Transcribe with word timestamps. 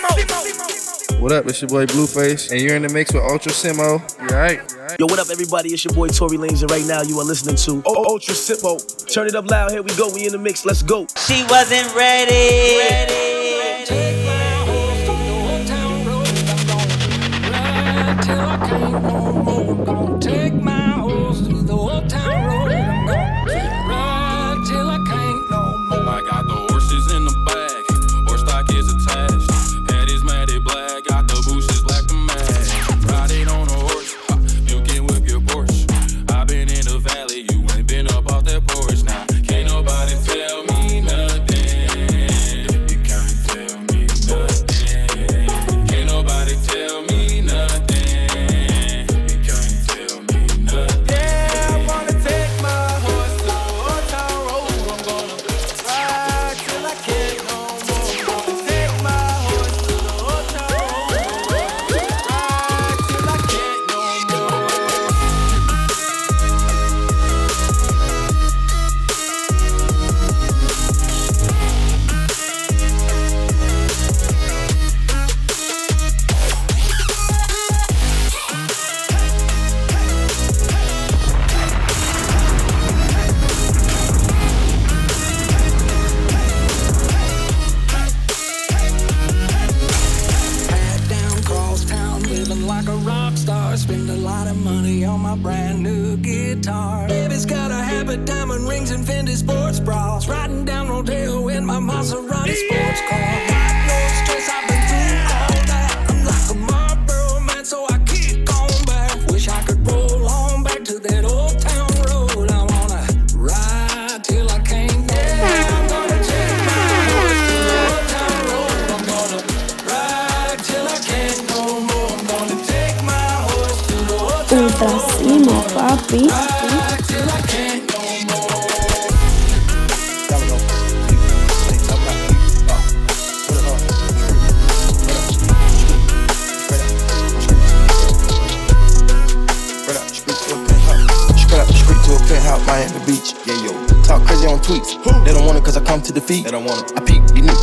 What 0.00 1.32
up? 1.32 1.46
It's 1.46 1.60
your 1.60 1.68
boy 1.68 1.84
Blueface, 1.84 2.50
and 2.50 2.60
you're 2.60 2.74
in 2.74 2.82
the 2.82 2.88
mix 2.88 3.12
with 3.12 3.22
Ultra 3.22 3.52
Simmo. 3.52 4.00
You 4.18 4.28
alright? 4.34 4.98
Yo, 4.98 5.04
what 5.06 5.18
up, 5.18 5.28
everybody? 5.30 5.70
It's 5.74 5.84
your 5.84 5.92
boy 5.92 6.08
Tory 6.08 6.38
Lanez, 6.38 6.62
and 6.62 6.70
right 6.70 6.86
now 6.86 7.02
you 7.02 7.18
are 7.20 7.24
listening 7.24 7.56
to 7.56 7.82
o- 7.84 8.04
Ultra 8.06 8.32
Simmo. 8.32 8.78
Turn 9.12 9.26
it 9.26 9.34
up 9.34 9.50
loud. 9.50 9.70
Here 9.72 9.82
we 9.82 9.94
go. 9.96 10.08
We 10.12 10.24
in 10.24 10.32
the 10.32 10.38
mix. 10.38 10.64
Let's 10.64 10.82
go. 10.82 11.06
She 11.26 11.44
wasn't 11.50 11.94
ready. 11.94 12.78
ready. 12.78 13.29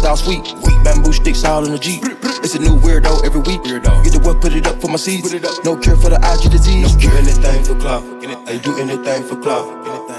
All 0.08 0.16
sweet. 0.16 0.42
Weak 0.64 0.84
bamboo 0.84 1.12
sticks 1.12 1.44
all 1.44 1.66
in 1.66 1.72
the 1.72 1.78
Jeep. 1.78 2.02
It's 2.44 2.56
a 2.56 2.60
new 2.60 2.80
weirdo 2.80 3.26
every 3.26 3.42
week. 3.42 3.62
Weirdo. 3.62 4.04
Get 4.04 4.14
the 4.14 4.20
what, 4.20 4.40
put 4.42 4.54
it 4.54 4.66
up 4.66 4.80
for 4.82 4.88
my 4.88 4.96
seeds. 4.96 5.34
No 5.66 5.76
cure 5.76 5.98
for 5.98 6.10
the 6.10 6.18
IG 6.24 6.50
disease. 6.50 6.96
No 6.96 7.00
cure 7.00 7.18
anything 7.18 7.64
for 7.66 7.76
clout. 7.76 8.04
They 8.46 8.60
do 8.60 8.78
anything 8.80 9.24
for 9.24 9.36
clout. 9.36 9.66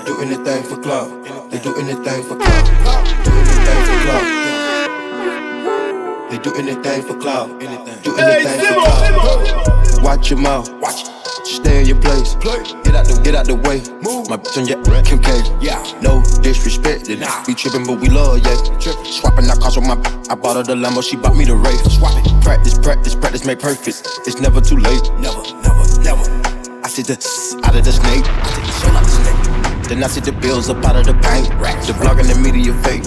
Do 0.05 0.21
anything 0.21 0.63
for 0.63 0.77
clout. 0.77 1.09
They 1.51 1.59
do 1.59 1.75
anything 1.77 2.23
for 2.23 2.37
clout. 2.37 2.65
Do 3.25 3.31
anything 3.33 3.81
for 3.89 3.99
clout. 4.05 4.25
They 6.31 6.39
do 6.39 6.55
anything 6.55 7.03
for 7.03 7.17
clout. 7.17 7.49
Do 7.49 7.67
anything 8.19 8.61
for 8.61 8.75
clout. 8.85 10.03
Watch 10.03 10.31
your 10.31 10.39
mouth. 10.39 10.71
Watch. 10.75 11.08
Stay 11.49 11.81
in 11.81 11.87
your 11.87 12.01
place. 12.03 12.35
Get 12.35 12.95
out 12.95 13.07
the 13.07 13.21
get 13.25 13.35
out 13.35 13.47
the 13.47 13.55
way. 13.55 13.81
Move. 14.05 14.29
My 14.29 14.37
bitch 14.37 14.59
on 14.59 14.69
your 14.69 14.85
Kim 15.03 15.19
K. 15.19 15.33
Yeah. 15.65 15.81
No 16.03 16.23
disrespect. 16.43 17.09
Nah. 17.09 17.45
We 17.49 17.55
trippin', 17.55 17.87
but 17.87 17.99
we 18.01 18.11
love, 18.11 18.45
yeah. 18.45 18.55
Swapping 19.05 19.49
our 19.49 19.57
cars 19.57 19.77
with 19.77 19.87
my. 19.87 19.97
I 20.29 20.35
bought 20.35 20.57
her 20.57 20.63
the 20.63 20.75
Lambo, 20.75 21.03
she 21.03 21.17
bought 21.17 21.37
me 21.37 21.47
the 21.47 21.57
Wraith. 21.57 21.81
Swap 21.91 22.13
it. 22.23 22.45
Practice, 22.45 22.79
practice, 22.79 23.15
practice, 23.15 23.47
make 23.47 23.61
perfect. 23.61 24.03
It's 24.27 24.41
never 24.41 24.61
too 24.61 24.77
late. 24.77 25.01
Never, 25.21 25.41
never, 25.65 25.85
never. 26.05 26.25
I 26.85 26.89
see 26.89 27.03
the 27.03 27.17
out 27.65 27.75
of 27.75 27.83
the 27.83 27.93
snake. 27.93 28.25
I 28.29 28.51
take 28.53 28.67
the 28.67 28.73
soul 28.73 28.91
out 28.93 29.05
the 29.05 29.11
snake. 29.11 29.58
Then 29.89 30.05
I 30.05 30.07
see 30.07 30.21
the 30.21 30.33
bills 30.33 30.69
up 30.69 30.85
out 30.85 30.97
of 30.97 31.07
the 31.07 31.15
bank. 31.15 31.49
The 31.87 31.97
blog 31.99 32.19
and 32.19 32.29
the 32.29 32.35
media 32.35 32.75
fake. 32.83 33.05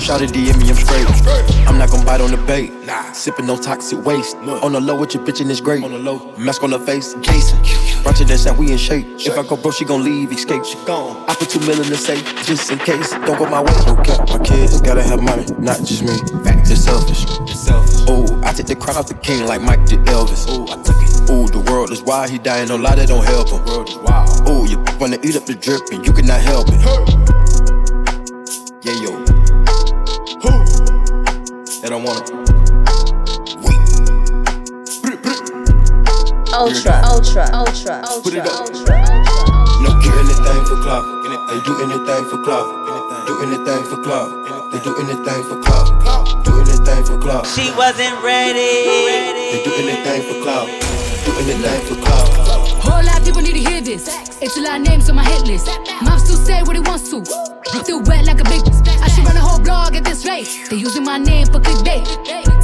Shout 0.00 0.22
at 0.22 0.30
DM 0.30 0.58
me, 0.60 0.70
I'm 0.70 0.76
straight. 0.76 1.06
I'm 1.68 1.76
not 1.76 1.90
gonna 1.90 2.06
bite 2.06 2.22
on 2.22 2.30
the 2.30 2.38
bait. 2.38 2.72
Nah. 2.86 3.12
Sipping 3.12 3.46
no 3.46 3.58
toxic 3.58 4.02
waste. 4.02 4.36
On 4.36 4.72
the 4.72 4.80
low 4.80 4.98
with 4.98 5.12
your 5.12 5.22
bitch 5.24 5.42
and 5.42 5.50
it's 5.50 5.60
great. 5.60 5.84
On 5.84 5.92
the 5.92 5.98
low, 5.98 6.34
mask 6.38 6.62
on 6.62 6.70
the 6.70 6.78
face, 6.78 7.14
Jason. 7.20 7.91
Roger 8.04 8.24
that 8.24 8.38
sound, 8.38 8.58
we 8.58 8.72
in 8.72 8.78
shape. 8.78 9.06
If 9.18 9.38
I 9.38 9.42
go 9.42 9.56
bro, 9.56 9.70
she 9.70 9.84
gon' 9.84 10.02
leave, 10.02 10.32
escape. 10.32 10.64
She 10.64 10.76
gone. 10.84 11.24
I 11.28 11.34
put 11.34 11.50
two 11.50 11.60
million 11.60 11.84
to 11.84 11.96
safe, 11.96 12.24
just 12.44 12.70
in 12.70 12.78
case. 12.78 13.10
Don't 13.10 13.38
go 13.38 13.46
my 13.46 13.62
way. 13.62 13.72
Okay, 13.86 14.18
my 14.26 14.38
kids 14.44 14.80
gotta 14.80 15.02
have 15.02 15.22
money, 15.22 15.46
not 15.58 15.78
just 15.78 16.02
me. 16.02 16.14
It's 16.72 16.84
selfish. 16.84 17.24
It's 17.42 17.60
selfish. 17.60 18.02
Oh, 18.08 18.40
I 18.44 18.52
take 18.52 18.66
the 18.66 18.74
crown 18.76 18.96
off 18.96 19.06
the 19.06 19.14
king 19.14 19.46
like 19.46 19.62
Mike 19.62 19.86
did 19.86 20.00
Elvis. 20.06 20.46
Oh, 20.48 20.64
I 20.64 20.82
took 20.82 20.96
it. 20.96 21.30
Oh, 21.30 21.46
the 21.46 21.60
world 21.70 21.92
is 21.92 22.02
wild, 22.02 22.30
he 22.30 22.38
dying, 22.38 22.68
no 22.68 22.76
lie, 22.76 22.96
that 22.96 23.08
don't 23.08 23.24
help 23.24 23.50
him. 23.50 23.64
World 23.66 23.88
is 23.88 23.96
wild. 23.98 24.28
Oh, 24.46 24.64
you 24.64 24.82
wanna 24.98 25.18
eat 25.22 25.36
up 25.36 25.46
the 25.46 25.54
drip 25.54 25.82
and 25.92 26.04
you 26.04 26.12
cannot 26.12 26.40
help 26.40 26.68
it. 26.70 26.80
Yeah, 28.82 28.98
yo. 29.00 29.12
Who? 30.42 30.52
They 31.80 31.88
don't 31.88 32.02
wanna. 32.02 32.20
Ultra, 32.20 32.41
ultra, 36.62 37.00
ultra, 37.02 37.50
ultra, 37.52 38.00
Put 38.22 38.34
ultra, 38.38 38.46
ultra. 38.54 38.96
No 39.82 39.90
do 39.98 40.10
anything 40.22 40.64
for 40.70 40.78
clout. 40.78 41.04
They 41.50 41.60
do 41.66 41.74
anything 41.82 42.24
for 42.30 42.38
clout. 42.44 43.26
Do 43.26 43.42
anything 43.42 43.82
for 43.90 43.98
clout. 44.02 44.30
They 44.70 44.78
do 44.78 44.94
anything 45.02 45.42
for 45.42 45.58
clout. 45.60 46.44
Do 46.44 46.60
anything 46.60 47.04
for 47.04 47.18
clout. 47.18 47.46
She 47.48 47.72
wasn't 47.72 48.14
ready. 48.22 48.86
They 48.86 49.62
do 49.64 49.72
anything 49.74 50.22
for 50.22 50.42
clout. 50.44 50.68
Do 51.24 51.32
anything 51.42 51.80
for 51.88 51.96
clout. 52.00 52.51
Whole 52.82 53.04
lot 53.04 53.20
of 53.20 53.24
people 53.24 53.42
need 53.42 53.54
to 53.54 53.70
hear 53.70 53.80
this. 53.80 54.08
It's 54.42 54.56
a 54.56 54.60
lot 54.60 54.80
of 54.80 54.86
names 54.86 55.08
on 55.08 55.16
my 55.16 55.24
hit 55.24 55.46
list. 55.46 55.68
Mom 56.02 56.18
still 56.18 56.36
say 56.36 56.62
what 56.62 56.74
he 56.74 56.82
wants 56.82 57.10
to. 57.10 57.24
Still 57.82 58.02
wet 58.02 58.26
like 58.26 58.40
a 58.40 58.44
big. 58.44 58.62
I 59.00 59.08
should 59.08 59.24
run 59.24 59.36
a 59.36 59.40
whole 59.40 59.60
blog 59.60 59.94
at 59.94 60.04
this 60.04 60.26
rate. 60.26 60.48
They 60.68 60.76
using 60.76 61.04
my 61.04 61.18
name 61.18 61.46
for 61.46 61.60
clickbait. 61.60 62.02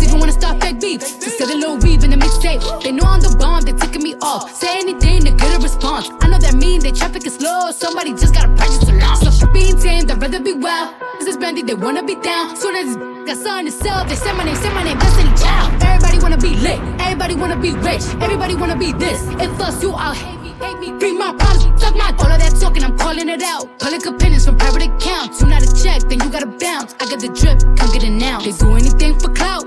Even 0.03 0.19
wanna 0.19 0.33
start 0.33 0.61
fake 0.61 0.81
beef. 0.81 1.01
Just 1.01 1.39
get 1.39 1.51
a 1.51 1.55
little 1.55 1.79
weave 1.79 2.03
in 2.03 2.11
the 2.11 2.17
mixtape. 2.17 2.83
They 2.83 2.91
know 2.91 3.05
I'm 3.07 3.21
the 3.21 3.35
bomb, 3.39 3.63
they 3.63 3.73
ticking 3.73 4.03
me 4.03 4.17
off. 4.21 4.53
Say 4.55 4.79
anything 4.79 5.23
to 5.25 5.31
get 5.31 5.57
a 5.57 5.63
response. 5.63 6.11
I 6.21 6.29
know 6.29 6.39
that 6.39 6.55
mean 6.55 6.81
they 6.81 6.91
traffic 6.91 7.25
is 7.25 7.37
slow. 7.37 7.71
Somebody 7.71 8.11
just 8.13 8.35
gotta 8.35 8.53
practice 8.55 8.89
along. 8.89 9.17
So 9.31 9.47
being 9.53 9.79
tamed, 9.79 10.11
I'd 10.11 10.21
rather 10.21 10.41
be 10.41 10.53
wild. 10.53 10.95
This 11.21 11.29
is 11.29 11.37
bendy, 11.37 11.63
they 11.63 11.75
wanna 11.75 12.03
be 12.03 12.17
down. 12.17 12.57
Soon 12.57 12.75
as 12.75 12.97
got 13.27 13.37
something 13.37 13.67
to 13.67 13.73
sell, 13.73 14.05
they 14.05 14.17
say 14.17 14.33
my 14.33 14.45
name, 14.45 14.57
say 14.57 14.71
my 14.75 14.83
name, 14.83 14.99
Destiny 14.99 15.35
Child. 15.37 15.78
Everybody 15.99 16.23
wanna 16.23 16.39
be 16.39 16.55
lit, 16.55 16.79
everybody 17.01 17.35
wanna 17.35 17.57
be 17.57 17.73
rich, 17.73 18.05
everybody 18.21 18.55
wanna 18.55 18.77
be 18.77 18.93
this. 18.93 19.21
If 19.41 19.61
us, 19.61 19.83
you 19.83 19.91
all 19.91 20.15
hate 20.15 20.41
me, 20.41 20.51
hate 20.61 20.79
me. 20.79 20.93
be 20.93 21.13
my 21.13 21.35
problems, 21.35 21.83
suck 21.83 21.97
my 21.97 22.15
all 22.19 22.31
of 22.31 22.39
that 22.39 22.57
talking, 22.61 22.85
I'm 22.85 22.97
calling 22.97 23.29
it 23.29 23.43
out. 23.43 23.67
Public 23.81 24.07
opinions 24.07 24.45
from 24.45 24.59
private 24.59 24.83
accounts. 24.83 25.41
You 25.41 25.49
not 25.49 25.63
a 25.63 25.83
check, 25.83 26.03
then 26.09 26.21
you 26.21 26.31
gotta 26.31 26.47
bounce. 26.47 26.95
I 27.01 27.11
got 27.11 27.19
the 27.19 27.29
drip, 27.29 27.59
come 27.77 27.91
get 27.93 28.05
it 28.05 28.11
now. 28.11 28.39
They 28.39 28.53
do 28.53 28.77
anything 28.77 29.19
for 29.19 29.31
clout, 29.33 29.65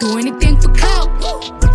do 0.00 0.18
anything 0.18 0.60
for 0.60 0.68
clout. 0.68 1.69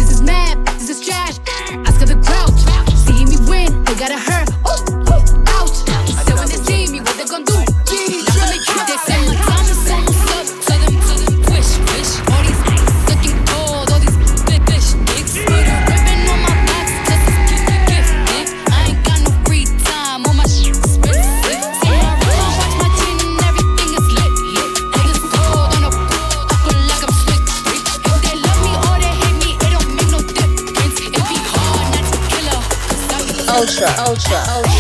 Ultra, 34.15 34.44
ultra, 34.56 34.75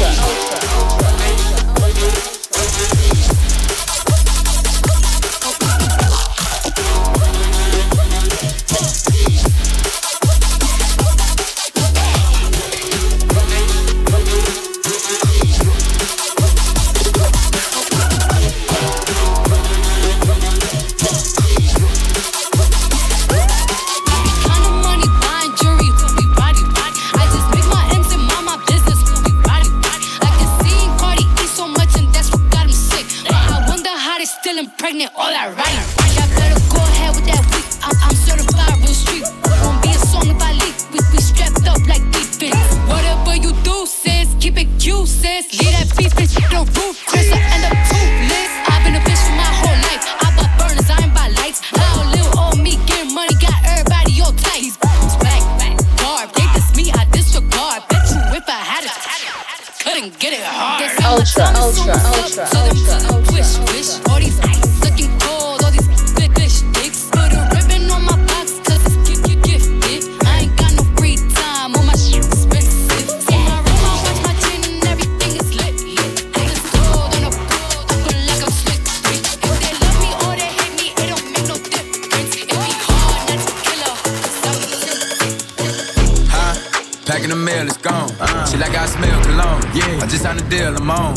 Packing 87.05 87.29
the 87.29 87.35
mail, 87.35 87.67
it's 87.67 87.77
gone. 87.77 88.09
She 88.47 88.57
like 88.57 88.75
I 88.75 88.87
smell 88.87 89.21
cologne. 89.23 89.61
Yeah. 89.75 90.01
I 90.01 90.07
just 90.07 90.23
signed 90.23 90.41
a 90.41 90.49
deal, 90.49 90.75
I'm 90.75 90.89
on. 90.89 91.15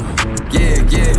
Yeah, 0.53 0.85
yeah. 0.91 1.17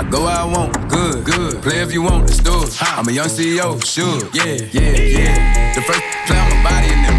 I 0.00 0.08
go 0.10 0.24
where 0.24 0.36
I 0.36 0.44
want, 0.44 0.74
good, 0.90 1.24
good. 1.24 1.62
Play 1.62 1.80
if 1.80 1.92
you 1.92 2.02
want, 2.02 2.26
let's 2.26 2.40
do. 2.40 2.64
I'm 2.80 3.06
a 3.06 3.12
young 3.12 3.28
CEO, 3.28 3.78
sure. 3.84 4.18
Yeah, 4.34 4.66
yeah, 4.72 4.98
yeah. 4.98 5.74
The 5.74 5.82
first 5.82 6.02
play 6.26 6.38
on 6.38 6.50
my 6.50 6.70
body 6.70 6.92
in 6.92 7.02
them. 7.02 7.13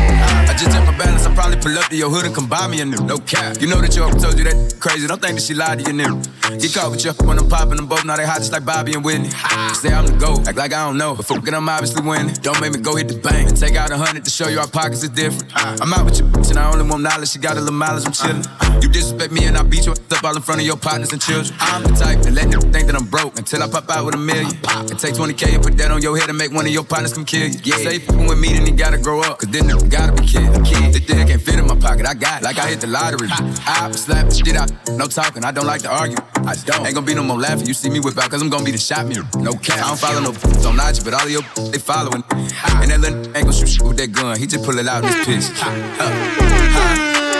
Probably 1.35 1.59
pull 1.59 1.77
up 1.77 1.89
to 1.89 1.95
your 1.95 2.09
hood 2.09 2.25
and 2.25 2.33
come 2.33 2.47
buy 2.47 2.67
me 2.67 2.81
a 2.81 2.85
new. 2.85 2.97
No 3.05 3.17
cap. 3.17 3.59
You 3.59 3.67
know 3.67 3.81
that 3.81 3.95
your 3.95 4.09
told 4.09 4.37
you 4.39 4.45
that 4.45 4.79
crazy. 4.79 5.05
Don't 5.07 5.21
think 5.21 5.35
that 5.35 5.43
she 5.43 5.53
lied 5.53 5.79
to 5.79 5.91
you, 5.91 5.93
new. 5.93 6.21
Get 6.57 6.73
caught 6.73 6.89
with 6.89 7.03
you 7.03 7.11
when 7.27 7.37
I'm 7.37 7.49
popping 7.49 7.75
them 7.75 7.87
both. 7.87 8.05
Now 8.05 8.15
they 8.15 8.25
hot 8.25 8.37
just 8.37 8.51
like 8.51 8.65
Bobby 8.65 8.93
and 8.93 9.03
Whitney. 9.03 9.29
Say 9.75 9.93
I'm 9.93 10.07
the 10.07 10.15
GOAT, 10.17 10.47
act 10.47 10.57
like 10.57 10.73
I 10.73 10.85
don't 10.87 10.97
know. 10.97 11.15
But 11.15 11.29
it, 11.29 11.53
I'm 11.53 11.67
obviously 11.67 12.01
winning. 12.01 12.33
Don't 12.41 12.59
make 12.61 12.71
me 12.73 12.79
go 12.79 12.95
hit 12.95 13.09
the 13.09 13.19
bank 13.19 13.49
and 13.49 13.57
take 13.57 13.75
out 13.75 13.91
a 13.91 13.97
hundred 13.97 14.23
to 14.25 14.31
show 14.31 14.47
you 14.47 14.59
our 14.59 14.67
pockets 14.67 15.03
is 15.03 15.09
different. 15.09 15.51
I'm 15.55 15.93
out 15.93 16.05
with 16.05 16.19
your 16.19 16.29
bitch 16.29 16.49
and 16.49 16.57
I 16.57 16.71
only 16.71 16.89
want 16.89 17.03
knowledge. 17.03 17.29
She 17.29 17.39
got 17.39 17.57
a 17.57 17.59
little 17.59 17.75
mileage, 17.75 18.05
I'm 18.05 18.13
chillin'. 18.13 18.64
You 18.85 18.91
disrespect 18.91 19.33
me 19.33 19.45
and 19.45 19.57
I 19.57 19.63
beat 19.63 19.87
you 19.87 19.93
up 19.93 20.23
all 20.23 20.35
in 20.35 20.43
front 20.43 20.61
of 20.61 20.67
your 20.67 20.77
partners 20.77 21.11
and 21.11 21.19
children. 21.19 21.57
I'm 21.59 21.81
the 21.81 21.89
type 21.97 22.21
that 22.21 22.33
let 22.33 22.51
them 22.51 22.61
think 22.71 22.85
that 22.85 22.95
I'm 22.95 23.07
broke 23.07 23.35
until 23.35 23.63
I 23.63 23.67
pop 23.67 23.89
out 23.89 24.05
with 24.05 24.13
a 24.13 24.17
million. 24.19 24.53
And 24.69 24.99
take 24.99 25.15
20K 25.15 25.55
and 25.55 25.63
put 25.63 25.75
that 25.77 25.89
on 25.89 26.03
your 26.03 26.15
head 26.15 26.29
and 26.29 26.37
make 26.37 26.51
one 26.51 26.67
of 26.67 26.71
your 26.71 26.83
partners 26.83 27.11
come 27.11 27.25
kill 27.25 27.47
you. 27.47 27.59
Yeah. 27.63 27.77
Say 27.77 27.97
fucking 27.97 28.27
with 28.27 28.37
me, 28.37 28.53
then 28.53 28.63
he 28.63 28.71
gotta 28.71 28.99
grow 28.99 29.21
up. 29.21 29.39
Cause 29.39 29.49
then 29.49 29.67
you 29.69 29.81
gotta 29.89 30.13
be 30.13 30.27
kid. 30.27 30.45
kid. 30.63 30.93
The 30.93 30.99
dick 30.99 31.25
can't 31.25 31.41
fit 31.41 31.57
in 31.57 31.65
my 31.65 31.73
pocket. 31.73 32.05
I 32.05 32.13
got 32.13 32.43
it. 32.43 32.45
Like 32.45 32.59
I 32.59 32.67
hit 32.69 32.81
the 32.81 32.85
lottery. 32.85 33.27
I 33.31 33.89
slap 33.89 34.29
the 34.29 34.35
shit 34.35 34.55
out. 34.55 34.69
No 34.91 35.07
talking. 35.07 35.43
I 35.43 35.51
don't 35.51 35.65
like 35.65 35.81
to 35.81 35.89
argue. 35.89 36.21
I 36.45 36.53
don't. 36.53 36.85
Ain't 36.85 36.93
gonna 36.93 37.07
be 37.07 37.15
no 37.15 37.23
more 37.23 37.39
laughing. 37.39 37.65
You 37.65 37.73
see 37.73 37.89
me 37.89 37.99
whip 37.99 38.15
out 38.19 38.29
cause 38.29 38.43
I'm 38.43 38.51
gonna 38.51 38.65
be 38.65 38.71
the 38.71 38.77
shot 38.77 39.07
mirror. 39.07 39.25
No 39.37 39.53
cap. 39.53 39.81
I 39.81 39.87
don't 39.89 39.97
follow 39.97 40.21
no 40.21 40.29
on 40.69 40.77
IG, 40.77 41.03
but 41.03 41.15
all 41.15 41.25
of 41.25 41.31
your 41.31 41.41
they 41.73 41.79
following. 41.79 42.23
And 42.29 42.91
that 42.91 42.99
little 42.99 43.17
ain't 43.35 43.49
gon' 43.49 43.51
shoot 43.51 43.69
shit 43.69 43.81
with 43.81 43.97
that 43.97 44.11
gun. 44.11 44.37
He 44.37 44.45
just 44.45 44.63
pull 44.63 44.77
it 44.77 44.85
out 44.85 45.03
in 45.03 45.09
his 45.09 45.25
piss. 45.25 45.51
Huh. 45.55 47.14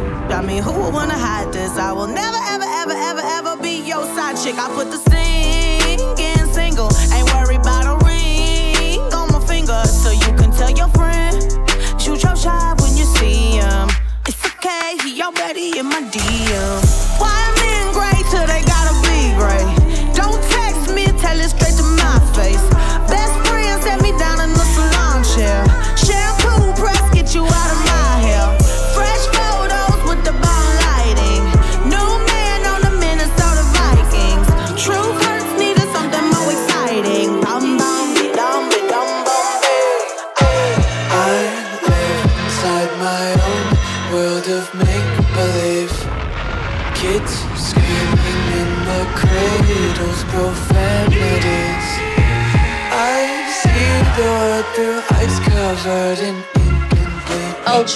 I 0.00 0.42
mean, 0.42 0.62
who 0.62 0.72
would 0.72 0.92
wanna 0.92 1.14
hide 1.14 1.52
this? 1.52 1.76
I 1.76 1.92
will 1.92 2.06
never, 2.06 2.38
ever, 2.54 2.64
ever, 2.64 2.92
ever, 2.92 3.22
ever 3.24 3.62
be 3.62 3.80
your 3.86 4.04
side 4.14 4.36
chick. 4.42 4.56
I 4.58 4.68
put 4.74 4.90
the 4.90 4.98
singing 5.10 5.77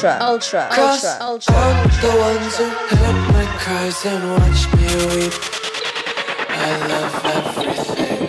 ultra, 0.02 0.18
ultra, 0.20 0.68
Cross 0.72 1.04
ultra, 1.20 1.26
ultra. 1.26 1.54
I'm 1.54 1.76
ultra, 1.84 2.00
the 2.02 2.16
ones 2.18 2.56
who 2.56 2.64
heard 2.96 3.18
my 3.32 3.46
cries 3.58 4.06
and 4.06 4.22
watched 4.32 4.74
me 4.74 4.86
weep. 5.06 5.34
I 6.48 6.70
love 6.90 7.14
everything. 7.38 8.22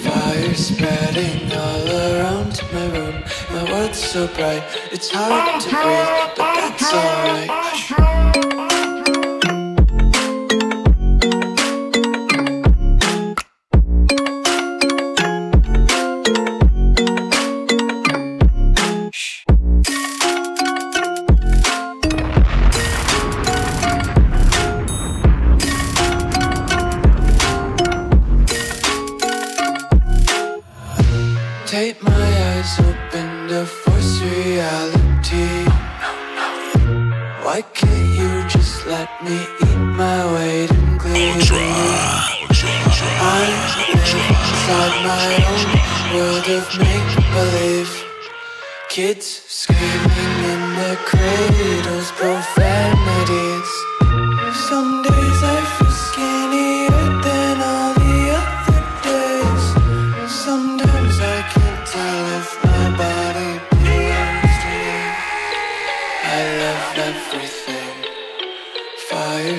Fire 0.00 0.54
spreading 0.54 1.52
all 1.52 1.88
around 1.88 2.60
my 2.72 2.86
room. 2.86 3.16
My 3.50 3.64
world's 3.72 3.98
so 4.02 4.26
bright, 4.28 4.62
it's 4.92 5.10
hard 5.10 5.62
to 5.62 5.68
breathe, 5.70 6.36
but 6.36 6.54
that's 6.54 6.92
alright. 6.92 8.07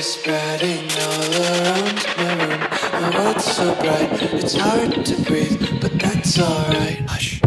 Spreading 0.02 0.90
all 0.92 1.24
around 1.42 2.06
my 2.18 2.46
room. 2.46 3.02
My 3.02 3.20
world's 3.20 3.44
so 3.44 3.76
bright, 3.76 4.10
it's 4.34 4.56
hard 4.56 5.06
to 5.06 5.22
breathe, 5.24 5.82
but 5.82 5.92
that's 6.00 6.40
alright. 6.40 7.02
Hush. 7.06 7.39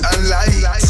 and 0.00 0.28
light. 0.28 0.84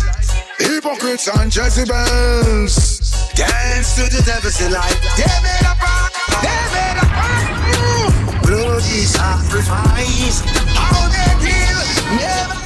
Hypocrites 0.58 1.28
and 1.28 1.54
Jezebels 1.54 3.08
dance 3.34 3.94
to 3.96 4.02
the 4.14 4.22
devil's 4.26 4.58
delight. 4.58 4.98
They 5.16 5.30
made 5.42 5.64
a 5.64 5.74
rock, 5.80 6.12
they 6.42 6.60
made 6.74 6.98
a 6.98 7.06
rock. 7.14 8.42
Blood 8.42 8.82
is 8.82 9.12
sacrifice. 9.12 10.40
How 10.74 11.08
they 11.08 11.46
kill, 11.46 12.16
never. 12.16 12.57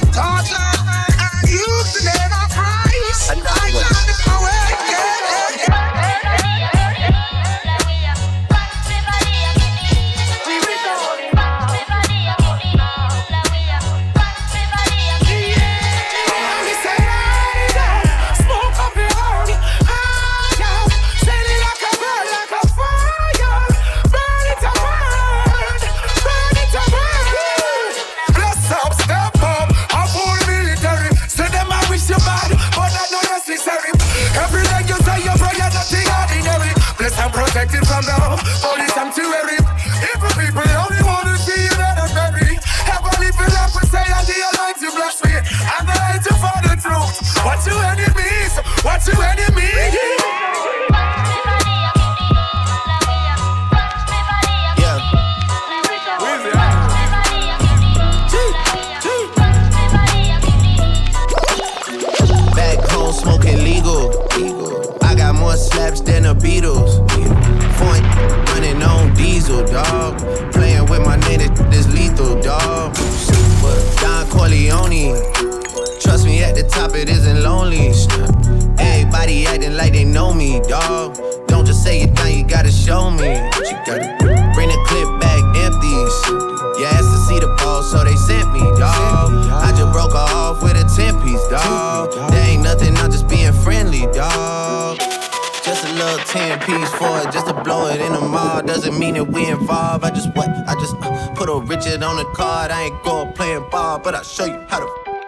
doesn't 98.83 98.99
mean 98.99 99.13
that 99.13 99.23
we 99.23 99.47
involved. 99.47 100.03
I 100.03 100.09
just 100.09 100.27
what? 100.35 100.49
I 100.49 100.73
just 100.75 100.95
uh, 100.99 101.33
put 101.35 101.47
a 101.47 101.55
Richard 101.55 102.03
on 102.03 102.17
the 102.17 102.25
card. 102.35 102.69
I 102.69 102.91
ain't 102.91 103.03
go 103.03 103.25
playing 103.31 103.63
ball, 103.71 103.97
but 103.99 104.13
I'll 104.13 104.25
show 104.25 104.43
you 104.43 104.59
how 104.67 104.79
to 104.79 104.87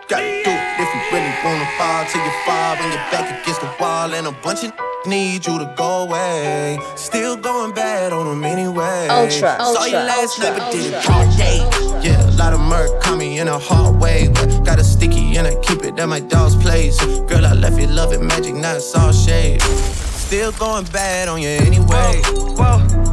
gotta 0.10 0.28
do 0.44 0.52
it. 0.52 0.62
If 0.76 0.90
you 0.92 1.02
really 1.16 1.32
wanna 1.40 1.66
fall 1.78 2.04
till 2.12 2.20
your 2.20 2.36
five 2.46 2.80
and 2.84 2.92
your 2.92 3.04
back 3.16 3.32
against 3.32 3.62
the 3.62 3.72
wall, 3.80 4.14
and 4.14 4.28
a 4.28 4.34
bunch 4.44 4.66
of 4.66 4.74
need 5.08 5.46
you 5.48 5.58
to 5.58 5.74
go 5.78 6.04
away. 6.04 6.78
Still 6.98 7.38
going 7.38 7.74
bad 7.74 8.12
on 8.12 8.28
them 8.28 8.44
anyway. 8.44 9.08
Ultra, 9.08 9.56
Saw 9.56 9.64
ultra, 9.64 9.88
you 9.88 9.96
last 9.96 10.38
ultra, 10.38 10.52
night, 10.52 10.60
but 10.60 10.72
did 10.74 10.94
it 10.94 11.10
all 11.10 11.26
day. 11.38 11.58
Yeah, 12.04 12.30
a 12.30 12.36
lot 12.36 12.52
of 12.52 12.60
murk 12.60 13.02
caught 13.04 13.18
me 13.18 13.40
in 13.40 13.48
a 13.48 13.58
hard 13.58 13.96
way. 14.02 14.28
Got 14.66 14.80
a 14.80 14.84
sticky 14.84 15.38
and 15.38 15.48
I 15.48 15.56
keep 15.62 15.86
it 15.86 15.98
at 15.98 16.10
my 16.10 16.20
dog's 16.20 16.58
place. 16.58 17.00
Girl, 17.30 17.46
I 17.46 17.54
left 17.54 17.80
you 17.80 17.88
loving 17.88 18.28
magic, 18.28 18.54
not 18.56 18.76
it's 18.76 18.94
all 18.94 19.14
shade. 19.14 19.62
Still 19.62 20.52
going 20.52 20.84
bad 20.92 21.30
on 21.30 21.42
you 21.42 21.50
anyway. 21.50 22.22
Whoa, 22.26 22.80
whoa 22.80 23.05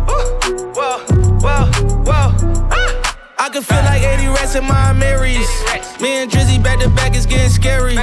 whoa, 1.42 1.66
whoa. 2.06 2.68
Ah! 2.70 3.12
I 3.38 3.48
can 3.48 3.62
feel 3.62 3.82
like 3.82 4.02
80 4.02 4.28
rats 4.28 4.54
in 4.54 4.64
my 4.64 4.92
Marys. 4.92 5.50
Me 6.00 6.22
and 6.22 6.30
Drizzy 6.30 6.62
back 6.62 6.78
to 6.78 6.88
back 6.90 7.16
is 7.16 7.26
getting 7.26 7.50
scary. 7.50 7.96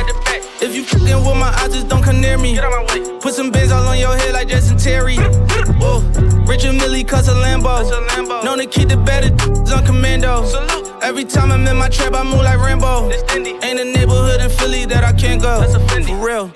If 0.62 0.76
you 0.76 0.84
fucking 0.84 1.06
with 1.26 1.38
my 1.38 1.50
eyes, 1.60 1.74
just 1.74 1.88
don't 1.88 2.04
come 2.04 2.20
near 2.20 2.38
me. 2.38 2.60
Put 3.22 3.34
some 3.34 3.50
bins 3.50 3.72
all 3.72 3.88
on 3.88 3.98
your 3.98 4.16
head 4.18 4.34
like 4.34 4.50
Jason 4.50 4.78
Terry. 4.78 5.16
Whoa, 5.16 6.02
Richard 6.46 6.74
Mille 6.74 7.04
cuss 7.06 7.30
a 7.30 7.34
Lambo. 7.34 8.44
Known 8.44 8.58
to 8.58 8.66
keep 8.66 8.90
the 8.90 8.98
better 8.98 9.30
d- 9.30 9.72
on 9.72 9.86
commando. 9.86 10.46
Salute. 10.46 10.92
Every 11.02 11.24
time 11.24 11.52
I'm 11.52 11.66
in 11.66 11.78
my 11.78 11.88
trap, 11.88 12.14
I 12.14 12.24
move 12.24 12.44
like 12.44 12.60
Rambo. 12.60 13.10
Ain't 13.32 13.80
a 13.80 13.86
neighborhood 13.86 14.42
in 14.42 14.50
Philly 14.50 14.86
that 14.86 15.06
I 15.06 15.14
can't 15.14 15.42
go. 15.42 15.64
For 16.04 16.26
real. 16.26 16.52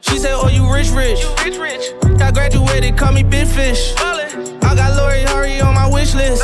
She 0.00 0.18
said, 0.18 0.34
Oh, 0.34 0.48
you 0.48 0.70
rich, 0.70 0.90
rich. 0.90 1.20
You 1.22 1.30
rich, 1.44 1.58
rich. 1.58 2.20
I 2.20 2.30
graduated, 2.30 2.98
call 2.98 3.12
me 3.12 3.22
Big 3.22 3.46
Fish. 3.46 3.94
Ballin'. 3.94 4.27
I 4.68 4.74
got 4.74 4.96
Lori 4.96 5.22
Harvey 5.22 5.62
on 5.62 5.74
my 5.74 5.88
wish 5.88 6.14
list. 6.14 6.42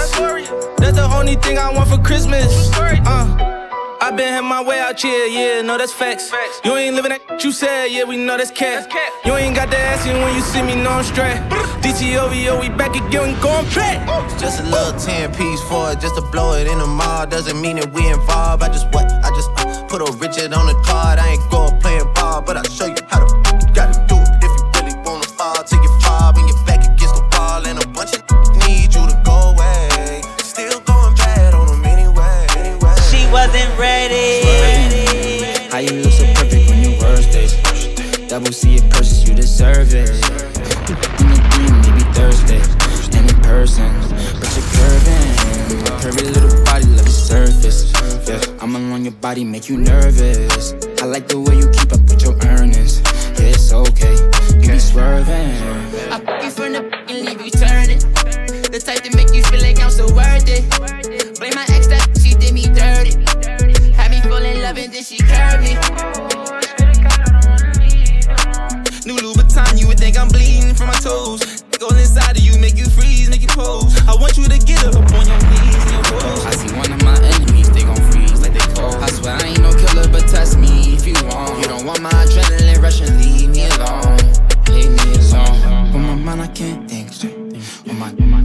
That's 0.78 0.96
the 0.96 1.08
only 1.14 1.36
thing 1.36 1.58
I 1.58 1.70
want 1.70 1.90
for 1.90 1.98
Christmas. 1.98 2.70
Uh. 2.74 3.54
I 4.00 4.10
been 4.10 4.32
had 4.32 4.42
my 4.42 4.62
way 4.62 4.80
out 4.80 5.00
here, 5.00 5.26
yeah, 5.26 5.62
no, 5.62 5.78
that's 5.78 5.92
facts. 5.92 6.30
facts. 6.30 6.60
You 6.64 6.76
ain't 6.76 6.94
living 6.94 7.10
that 7.10 7.42
you 7.42 7.52
said, 7.52 7.86
yeah, 7.86 8.04
we 8.04 8.16
know 8.16 8.36
that's 8.36 8.50
cat. 8.50 8.92
You 9.24 9.34
ain't 9.34 9.56
got 9.56 9.70
the 9.70 9.78
ass 9.78 10.06
in 10.06 10.16
when 10.22 10.34
you 10.34 10.42
see 10.42 10.62
me, 10.62 10.74
no, 10.74 10.90
I'm 10.90 11.04
straight. 11.04 11.40
DTOVO, 11.80 12.60
we 12.60 12.68
back 12.68 12.96
again, 12.96 13.38
going 13.40 13.66
back. 13.74 14.06
Just 14.38 14.60
a 14.60 14.62
little 14.62 14.98
10 14.98 15.34
piece 15.34 15.60
for 15.68 15.92
it, 15.92 16.00
just 16.00 16.14
to 16.16 16.22
blow 16.32 16.52
it 16.52 16.66
in 16.66 16.78
the 16.78 16.86
mall. 16.86 17.26
Doesn't 17.26 17.60
mean 17.60 17.76
that 17.76 17.92
we 17.92 18.06
involved. 18.08 18.62
I 18.62 18.68
just 18.68 18.86
what? 18.86 18.86
I 18.86 18.92
just 18.92 18.92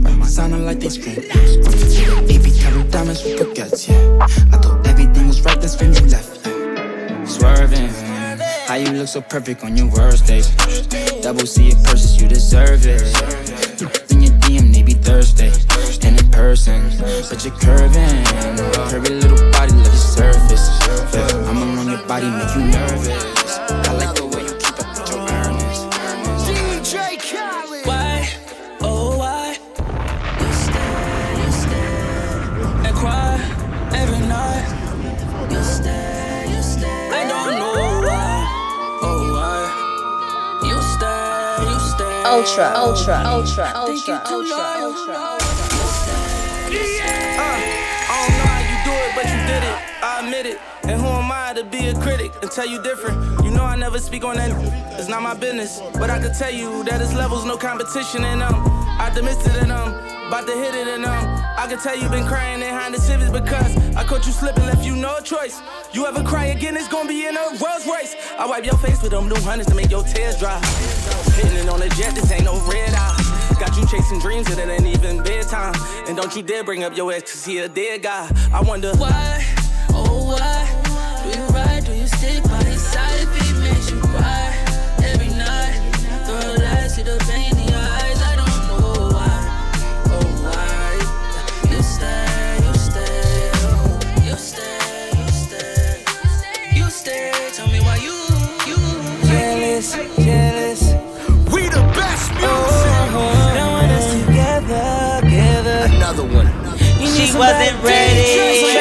My 0.02 0.26
sounding 0.26 0.64
like 0.64 0.80
they 0.80 0.88
scream. 0.88 1.18
AP 1.18 2.46
carry 2.58 2.82
diamonds 2.90 3.22
with 3.24 3.38
baguettes, 3.40 3.88
yeah. 3.88 4.26
I 4.52 4.56
thought 4.58 4.86
everything 4.86 5.28
was 5.28 5.42
right, 5.42 5.60
that's 5.60 5.80
when 5.80 5.94
you 5.94 6.06
left, 6.08 6.46
yeah. 6.46 7.24
Swerving. 7.24 7.88
How 8.66 8.76
you 8.76 8.90
look 8.92 9.08
so 9.08 9.20
perfect 9.20 9.64
on 9.64 9.76
your 9.76 9.88
worst 9.90 10.26
days? 10.26 10.48
Double 11.22 11.46
C 11.46 11.68
it 11.68 11.84
purchase, 11.84 12.20
you 12.20 12.28
deserve 12.28 12.86
it. 12.86 13.02
In 14.10 14.22
your 14.22 14.32
DM, 14.40 14.72
maybe 14.72 14.94
Thursday. 14.94 15.52
And 16.02 16.18
in 16.18 16.28
person, 16.30 16.88
but 17.28 17.44
you're 17.44 17.54
curving. 17.58 18.24
Curvy 18.88 19.20
little 19.20 19.50
body, 19.50 19.72
love 19.72 19.86
your 19.86 19.94
surface. 19.96 20.70
Yeah, 21.12 21.48
I'm 21.48 21.56
along 21.56 21.90
your 21.90 22.06
body, 22.06 22.30
make 22.30 22.54
you 22.54 22.64
nervous. 22.70 23.58
I 23.68 23.92
like 23.92 24.14
the 24.14 24.29
Ultra, 42.30 42.72
ultra, 42.76 43.22
ultra, 43.26 43.72
ultra, 43.74 44.22
ultra, 44.24 44.56
ultra. 44.78 45.14
Uh, 45.14 45.40
I 48.06 48.22
don't 48.22 48.36
know 48.38 48.46
how 48.46 48.60
you 48.70 48.76
do 48.86 48.92
it, 48.94 49.12
but 49.16 49.24
you 49.24 49.40
did 49.50 49.62
it. 49.64 49.76
I 50.00 50.20
admit 50.24 50.46
it. 50.46 50.58
And 50.84 51.00
who 51.00 51.08
am 51.08 51.32
I 51.32 51.54
to 51.54 51.64
be 51.64 51.88
a 51.88 51.94
critic 52.00 52.32
and 52.40 52.48
tell 52.48 52.66
you 52.66 52.80
different? 52.82 53.18
You 53.42 53.50
know 53.50 53.64
I 53.64 53.74
never 53.74 53.98
speak 53.98 54.22
on 54.24 54.36
that. 54.36 54.52
It's 54.96 55.08
not 55.08 55.22
my 55.22 55.34
business. 55.34 55.80
But 55.94 56.08
I 56.08 56.20
can 56.20 56.32
tell 56.32 56.52
you 56.52 56.84
that 56.84 57.00
it's 57.00 57.14
levels, 57.14 57.44
no 57.44 57.56
competition 57.56 58.22
in 58.24 58.38
them. 58.38 58.54
Optimistic 59.00 59.60
in 59.60 59.68
them. 59.70 59.88
About 60.28 60.46
to 60.46 60.52
hit 60.52 60.76
it 60.76 60.86
in 60.86 61.02
them. 61.02 61.39
I 61.60 61.66
can 61.66 61.78
tell 61.78 61.94
you 61.94 62.08
been 62.08 62.26
crying 62.26 62.60
behind 62.60 62.94
the 62.94 62.98
civics 62.98 63.30
because 63.30 63.76
I 63.94 64.02
caught 64.02 64.24
you 64.24 64.32
slipping, 64.32 64.64
left 64.64 64.82
you 64.82 64.96
no 64.96 65.20
choice. 65.20 65.60
You 65.92 66.06
ever 66.06 66.24
cry 66.24 66.46
again, 66.46 66.74
it's 66.74 66.88
gonna 66.88 67.06
be 67.06 67.26
in 67.26 67.36
a 67.36 67.40
Rolls 67.40 67.86
Royce. 67.86 68.16
I 68.38 68.46
wipe 68.46 68.64
your 68.64 68.78
face 68.78 69.02
with 69.02 69.10
them 69.10 69.28
new 69.28 69.38
hundreds 69.42 69.68
to 69.68 69.74
make 69.74 69.90
your 69.90 70.02
tears 70.02 70.38
dry. 70.38 70.58
Hitting 71.34 71.58
it 71.58 71.68
on 71.68 71.80
the 71.80 71.90
jet, 71.90 72.14
this 72.14 72.32
ain't 72.32 72.44
no 72.44 72.58
red 72.66 72.94
eye. 72.94 73.56
Got 73.60 73.76
you 73.76 73.86
chasing 73.86 74.20
dreams 74.20 74.48
and 74.48 74.58
it 74.58 74.70
ain't 74.70 74.86
even 74.86 75.22
bedtime. 75.22 75.74
And 76.08 76.16
don't 76.16 76.34
you 76.34 76.42
dare 76.42 76.64
bring 76.64 76.82
up 76.82 76.96
your 76.96 77.12
ex, 77.12 77.30
cause 77.30 77.44
he 77.44 77.58
a 77.58 77.68
dead 77.68 78.04
guy. 78.04 78.26
I 78.54 78.62
wonder 78.62 78.96
Why, 78.96 79.44
oh 79.90 80.28
why 80.28 80.59
wasn't 107.52 107.82
ready. 107.82 108.79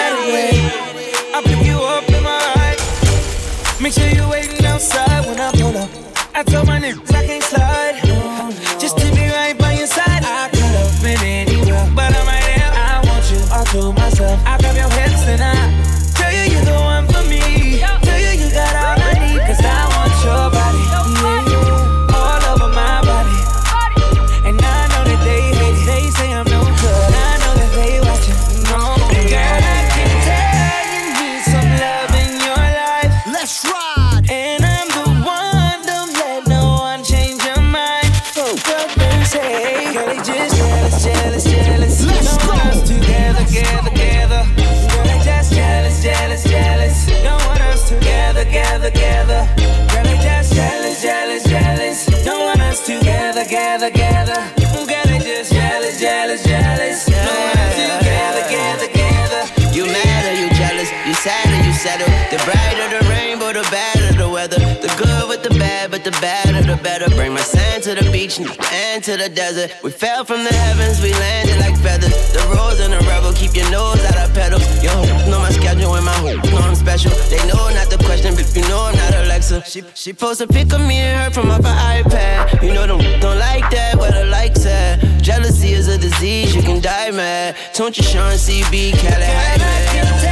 Beach 68.30 68.48
and 68.72 69.04
to 69.04 69.18
the 69.18 69.30
desert. 69.30 69.72
We 69.84 69.92
fell 69.92 70.26
from 70.26 70.44
the 70.44 70.54
heavens, 70.54 71.02
we 71.02 71.12
landed 71.14 71.58
like 71.60 71.78
feathers. 71.78 72.14
The 72.34 72.40
rose 72.56 72.80
and 72.80 72.94
the 72.94 73.00
rebel, 73.08 73.34
keep 73.34 73.56
your 73.56 73.70
nose 73.72 74.04
out 74.06 74.18
of 74.18 74.34
pedal. 74.34 74.60
Yo, 74.82 74.94
know 75.30 75.40
my 75.40 75.52
schedule 75.52 75.96
and 75.96 76.06
my 76.06 76.14
hoop, 76.14 76.44
know 76.52 76.58
I'm 76.58 76.76
special. 76.76 77.12
They 77.30 77.42
know 77.48 77.70
not 77.70 77.90
the 77.90 78.02
question, 78.06 78.36
but 78.36 78.54
you 78.56 78.62
know 78.64 78.86
I'm 78.86 78.96
not 78.96 79.14
Alexa. 79.14 79.64
She, 79.66 79.84
she 79.94 80.14
post 80.14 80.42
a 80.42 80.48
pic 80.48 80.72
of 80.74 80.82
me 80.82 80.98
and 80.98 81.18
her 81.24 81.32
from 81.32 81.52
off 81.52 81.64
her 81.64 82.04
iPad. 82.04 82.64
You 82.64 82.74
know 82.74 82.88
them 82.88 83.20
don't 83.20 83.40
like 83.40 83.70
that, 83.72 83.96
where 83.98 84.12
the 84.12 84.26
likes 84.26 84.66
at. 84.66 85.00
Jealousy 85.22 85.74
is 85.74 85.88
a 85.88 85.98
disease, 85.98 86.56
you 86.56 86.62
can 86.62 86.82
die 86.82 87.12
mad. 87.12 87.56
Don't 87.74 87.98
you 87.98 88.04
Sean 88.04 88.34
CB, 88.34 88.94
Cali 89.00 90.29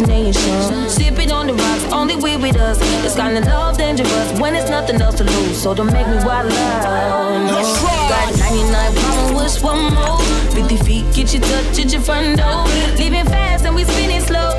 Destination. 0.06 0.88
Sipping 0.88 1.32
on 1.32 1.46
the 1.46 1.54
rocks, 1.54 1.84
only 1.92 2.16
we 2.16 2.36
with 2.36 2.56
us. 2.56 2.78
It's 3.04 3.14
kinda 3.14 3.40
love 3.40 3.78
dangerous 3.78 4.40
when 4.40 4.54
it's 4.54 4.70
nothing 4.70 5.00
else 5.00 5.16
to 5.16 5.24
lose. 5.24 5.62
So 5.62 5.74
don't 5.74 5.92
make 5.92 6.06
me 6.06 6.16
wild 6.24 6.52
out. 6.52 7.46
No. 7.46 7.62
Got 8.08 8.36
99 8.38 8.94
problems, 8.94 9.42
wish 9.42 9.62
one 9.62 9.94
more. 9.94 10.18
50 10.50 10.76
feet, 10.76 11.04
get 11.14 11.32
you 11.34 11.40
touch 11.40 11.78
at 11.78 11.92
your 11.92 12.02
front 12.02 12.38
door. 12.38 12.64
Leaving 12.98 13.24
fast 13.26 13.64
and 13.64 13.74
we 13.74 13.84
spinning 13.84 14.20
slow. 14.20 14.50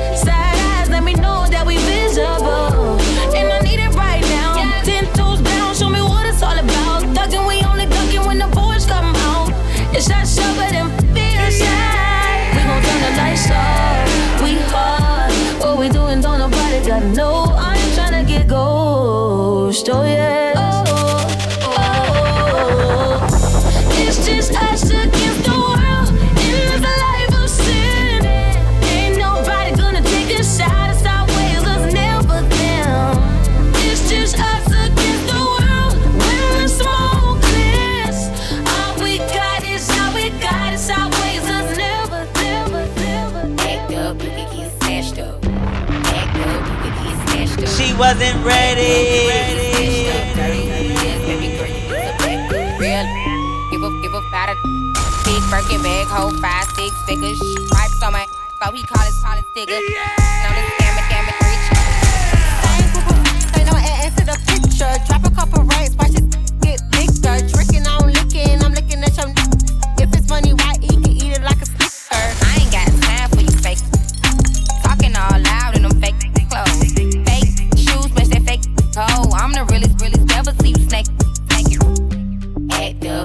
Gotta 17.00 17.12
know. 17.12 17.44
I 17.56 17.76
ain't 17.76 17.92
tryna 17.98 18.26
get 18.26 18.48
ghost. 18.48 19.88
Oh 19.88 20.04
yeah. 20.04 20.43
Wasn't 48.04 48.44
ready. 48.44 49.28
Real, 52.78 53.06
give 53.70 53.82
a 53.82 54.02
give 54.02 54.12
about 54.12 54.50
a 54.50 54.56
big 55.24 55.42
Birkin 55.48 55.82
bag, 55.82 56.06
hold 56.08 56.38
five, 56.38 56.66
six 56.76 57.00
figures. 57.06 57.40
Stripes 57.66 58.02
on 58.02 58.12
my 58.12 58.26
so 58.62 58.72
he 58.72 58.82
call 58.82 59.02
his 59.04 59.18
call 59.22 59.36
his 59.36 59.46
digger. 59.54 59.80
Know 59.80 60.83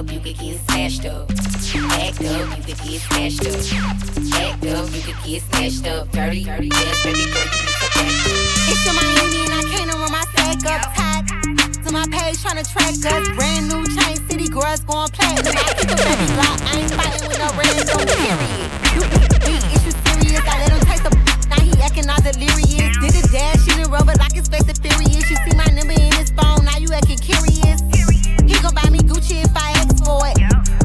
up, 0.00 0.12
you 0.12 0.20
could 0.20 0.38
get 0.38 0.58
smashed 0.60 1.04
up. 1.04 1.28
Act 2.00 2.24
up, 2.24 2.56
you 2.56 2.64
could 2.64 2.80
get 2.88 3.00
smashed 3.04 3.44
up. 3.44 3.60
Act 4.40 4.66
up, 4.72 4.88
you 4.96 5.02
could 5.02 5.20
get 5.24 5.42
smashed 5.42 5.86
up. 5.86 6.10
Dirty, 6.12 6.44
dirty, 6.44 6.68
yes, 6.72 7.04
baby 7.04 7.24
girl, 7.28 7.44
you. 7.44 8.32
It's 8.72 8.84
my 8.88 9.04
uni 9.20 9.44
and 9.44 9.52
I 9.52 9.62
can't 9.68 9.92
run 9.92 10.08
my 10.08 10.24
stack 10.32 10.64
up 10.72 10.88
tight. 10.96 11.28
To 11.84 11.92
my 11.92 12.06
page 12.08 12.40
tryna 12.40 12.64
track 12.64 12.96
us. 12.96 13.28
Brand 13.36 13.68
new 13.68 13.84
chain 13.92 14.16
city 14.24 14.48
girls 14.48 14.80
going 14.88 15.10
platinum. 15.12 15.52
I 15.52 15.68
keep 15.76 15.92
a 15.92 15.96
baby 16.00 16.26
block. 16.32 16.56
I 16.64 16.80
ain't 16.80 16.92
fighting 16.96 17.28
with 17.28 17.36
no 17.36 17.52
random 17.60 18.00
period. 18.08 18.72
You 18.96 19.04
big 19.44 19.60
issue 19.68 19.92
serious. 20.00 20.44
I 20.48 20.64
let 20.64 20.72
him 20.72 20.80
taste 20.88 21.04
the 21.04 21.12
now 21.52 21.60
he 21.60 21.76
acting 21.84 22.08
all 22.08 22.20
delirious. 22.24 22.96
Did 23.04 23.20
a 23.20 23.24
dash 23.28 23.68
in 23.68 23.82
the 23.84 23.88
rubber 23.92 24.16
like 24.16 24.32
his 24.32 24.48
face 24.48 24.64
furious. 24.80 25.28
You 25.28 25.36
see 25.44 25.54
my 25.56 25.68
number 25.76 25.92
in 25.92 26.12
his 26.16 26.32
phone. 26.32 26.64
Now 26.64 26.78
you 26.80 26.88
acting 26.88 27.18
curious. 27.18 27.99
He 28.60 28.64
gon' 28.64 28.74
buy 28.74 28.90
me 28.90 28.98
Gucci 28.98 29.42
if 29.42 29.56
I 29.56 29.70
ask 29.70 30.04
for 30.04 30.20
it. 30.28 30.36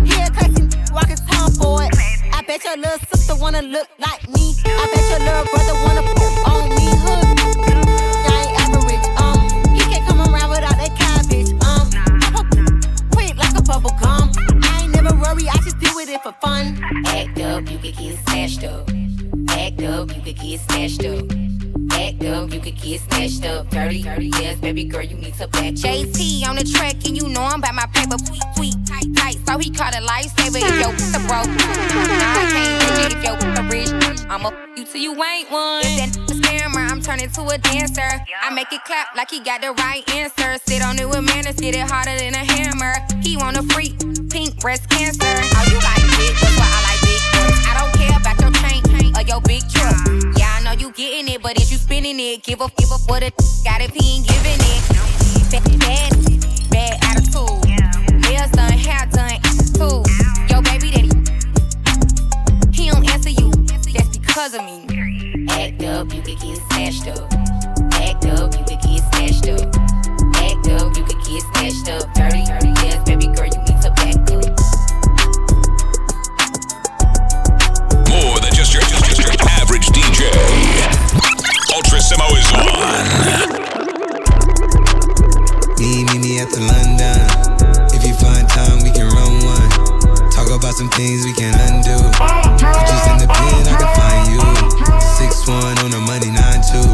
He 0.08 0.16
a 0.16 0.32
classy 0.32 0.64
walking 0.94 1.18
tongue 1.28 1.52
for 1.52 1.84
it. 1.84 1.92
I 2.32 2.42
bet 2.48 2.64
your 2.64 2.78
little 2.78 3.00
sister 3.12 3.36
wanna 3.36 3.64
look 3.64 3.90
like 4.00 4.30
me. 4.30 4.56
I 4.64 4.88
bet 4.96 5.04
your 5.12 5.20
little 5.20 5.44
brother 5.52 5.76
wanna 5.84 6.04
put 6.16 6.32
on 6.48 6.70
me 6.70 6.88
hood. 7.04 7.26
I 8.32 8.48
ain't 8.48 8.62
average, 8.64 9.08
um. 9.20 9.76
He 9.76 9.82
can't 9.92 10.08
come 10.08 10.22
around 10.22 10.52
without 10.52 10.78
that 10.80 10.96
cabbage, 10.96 11.52
um. 11.68 11.92
Pop 12.32 12.46
up 12.48 13.12
quick 13.12 13.36
like 13.36 13.60
a 13.60 13.62
bubble 13.62 13.92
gum. 14.00 14.32
I 14.64 14.84
ain't 14.84 14.94
never 14.94 15.14
worry, 15.14 15.50
I 15.50 15.58
just 15.58 15.78
do 15.78 16.00
it 16.00 16.24
for 16.24 16.32
fun. 16.40 16.80
Act 17.08 17.42
up, 17.42 17.70
you 17.70 17.78
could 17.78 17.98
get 17.98 18.18
smashed 18.26 18.64
up. 18.64 18.90
Act 19.50 19.82
up, 19.82 20.16
you 20.16 20.22
could 20.22 20.40
get 20.40 20.62
smashed 20.62 21.04
up. 21.04 21.45
Up, 22.26 22.52
you 22.52 22.60
could 22.60 22.76
get 22.82 23.02
snatched 23.02 23.46
up. 23.46 23.70
Dirty, 23.70 24.02
dirty, 24.02 24.28
yes, 24.42 24.60
baby 24.60 24.84
girl, 24.84 25.04
you 25.04 25.16
need 25.16 25.36
to 25.36 25.48
back. 25.48 25.74
JT 25.74 26.48
on 26.48 26.56
the 26.56 26.64
track, 26.64 26.96
and 27.06 27.16
you 27.16 27.30
know 27.30 27.42
I'm 27.44 27.62
by 27.62 27.72
my 27.72 27.86
paper. 27.94 28.18
Tweet, 28.18 28.42
tweet, 28.56 28.76
tight, 28.88 29.16
tight. 29.16 29.38
So 29.46 29.60
he 29.60 29.70
caught 29.70 29.94
a 29.94 30.00
lifesaver 30.00 30.58
if 30.58 30.76
your 30.82 30.92
the 31.14 31.22
broke. 31.28 31.46
Nah, 31.46 32.42
I 32.42 32.46
can't 32.50 32.82
do 32.82 32.88
it 33.06 33.14
if 33.14 33.24
your 33.24 33.38
the 33.54 33.64
rich. 33.70 34.26
I'ma 34.28 34.50
f- 34.50 34.78
you 34.78 34.86
till 34.86 35.02
you 35.02 35.12
ain't 35.24 35.52
one. 35.52 35.82
If 35.86 36.14
that 36.14 36.18
a 36.18 36.34
scammer, 36.34 36.90
I'm 36.90 37.00
turning 37.00 37.30
to 37.30 37.42
a 37.46 37.58
dancer. 37.60 38.10
I 38.42 38.50
make 38.50 38.74
it 38.74 38.84
clap 38.86 39.16
like 39.16 39.30
he 39.30 39.40
got 39.40 39.62
the 39.62 39.74
right 39.74 40.04
answer. 40.10 40.58
Sit 40.66 40.82
on 40.82 40.98
it 40.98 41.08
with 41.08 41.24
manners, 41.24 41.56
get 41.56 41.76
it 41.76 41.86
harder 41.88 42.18
than 42.18 42.34
a 42.34 42.44
hammer. 42.44 42.96
He 43.22 43.38
want 43.38 43.58
a 43.58 43.64
freak, 43.74 44.00
pink 44.32 44.60
breast 44.60 44.90
cancer. 44.90 45.22
Oh, 45.24 45.66
you 45.70 45.78
like 45.78 46.02
big, 46.18 46.34
that's 46.42 46.58
why 46.58 46.70
I 46.74 46.82
like 46.90 46.95
your 49.28 49.42
big 49.42 49.62
trip. 49.70 49.94
Yeah, 50.38 50.56
I 50.58 50.62
know 50.64 50.72
you 50.74 50.92
getting 50.92 51.34
it, 51.34 51.42
but 51.42 51.60
if 51.60 51.72
you 51.72 51.78
spinning 51.78 52.20
it, 52.20 52.44
give 52.44 52.62
a 52.62 52.70
give 52.78 52.92
a 52.92 52.98
what 53.08 53.24
a 53.24 53.32
got 53.64 53.82
if 53.82 53.94
he 53.94 54.18
ain't 54.18 54.28
giving 54.28 54.60
it. 54.60 54.82
Bad, 55.52 55.64
bad, 55.80 56.12
bad 56.70 56.98
attitude. 57.04 57.66
Nails 58.22 58.52
done, 58.52 58.72
hair 58.74 59.08
done, 59.12 59.40
too. 59.74 60.04
Yo, 60.50 60.62
baby 60.62 60.92
daddy, 60.92 61.12
he 62.72 62.90
don't 62.90 63.08
answer 63.10 63.30
you. 63.30 63.52
That's 63.94 64.18
because 64.18 64.54
of 64.54 64.64
me. 64.64 64.86
Act 65.50 65.84
up, 65.84 66.14
you 66.14 66.22
could 66.22 66.40
get 66.40 66.58
snatched 66.70 67.08
up. 67.08 67.32
Act 67.94 68.26
up, 68.26 68.54
you 68.58 68.64
could 68.66 68.82
get 68.82 69.02
snatched 69.14 69.48
up. 69.50 69.76
Act 70.36 70.68
up, 70.70 70.98
you 70.98 71.04
could 71.04 71.22
get 71.26 71.42
snatched 71.54 71.90
up. 71.90 72.14
Dirty, 72.14 72.44
dirty, 72.46 72.74
yes, 72.84 73.04
baby 73.06 73.28
girl, 73.28 73.50
Ultra 82.06 82.22
Simmo 82.22 82.38
is 82.38 82.46
on. 82.54 83.02
Me, 85.82 86.06
me, 86.06 86.16
me 86.22 86.38
at 86.38 86.54
the 86.54 86.62
London. 86.62 87.18
If 87.98 88.06
you 88.06 88.14
find 88.22 88.46
time, 88.46 88.78
we 88.86 88.94
can 88.94 89.10
run 89.10 89.42
one. 89.42 89.70
Talk 90.30 90.54
about 90.54 90.78
some 90.78 90.90
things 90.94 91.26
we 91.26 91.34
can 91.34 91.58
undo. 91.66 91.98
You 91.98 92.82
just 92.86 93.10
in 93.10 93.18
the 93.18 93.26
pen, 93.26 93.66
I 93.66 93.74
can 93.82 93.90
find 93.98 94.22
you. 94.30 94.38
Six 95.18 95.50
one 95.50 95.74
on 95.82 95.90
the 95.90 96.02
money, 96.06 96.30
nine 96.30 96.62
two. 96.70 96.86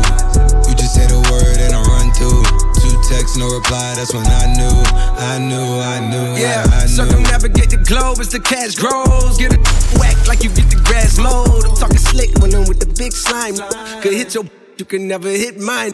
You 0.69 0.79
just 0.79 0.95
say 0.95 1.03
the 1.11 1.19
word 1.27 1.59
and 1.59 1.75
I 1.75 1.83
run 1.91 2.15
through. 2.15 2.47
Two 2.79 2.95
texts, 3.11 3.35
no 3.35 3.51
reply. 3.51 3.99
That's 3.99 4.13
when 4.15 4.23
I 4.23 4.47
knew, 4.55 4.71
I 5.19 5.43
knew, 5.43 5.75
I 5.83 5.99
knew, 6.07 6.39
Yeah, 6.39 6.63
I, 6.71 6.87
I 6.87 6.87
knew. 6.87 6.87
circumnavigate 6.87 7.69
the 7.69 7.83
globe 7.83 8.23
as 8.23 8.29
the 8.29 8.39
cash 8.39 8.79
grows. 8.79 9.35
Get 9.37 9.51
it 9.51 9.59
whack 9.99 10.15
like 10.27 10.43
you 10.43 10.49
get 10.55 10.71
the 10.71 10.79
grass 10.87 11.19
mowed. 11.19 11.67
I'm 11.67 11.75
talking 11.75 11.99
slick 11.99 12.31
when 12.39 12.55
I'm 12.55 12.63
with 12.63 12.79
the 12.79 12.87
big 12.95 13.11
slime. 13.11 13.59
Could 13.99 14.13
hit 14.13 14.33
your, 14.33 14.45
you 14.77 14.85
can 14.85 15.07
never 15.07 15.29
hit 15.29 15.59
mine. 15.59 15.91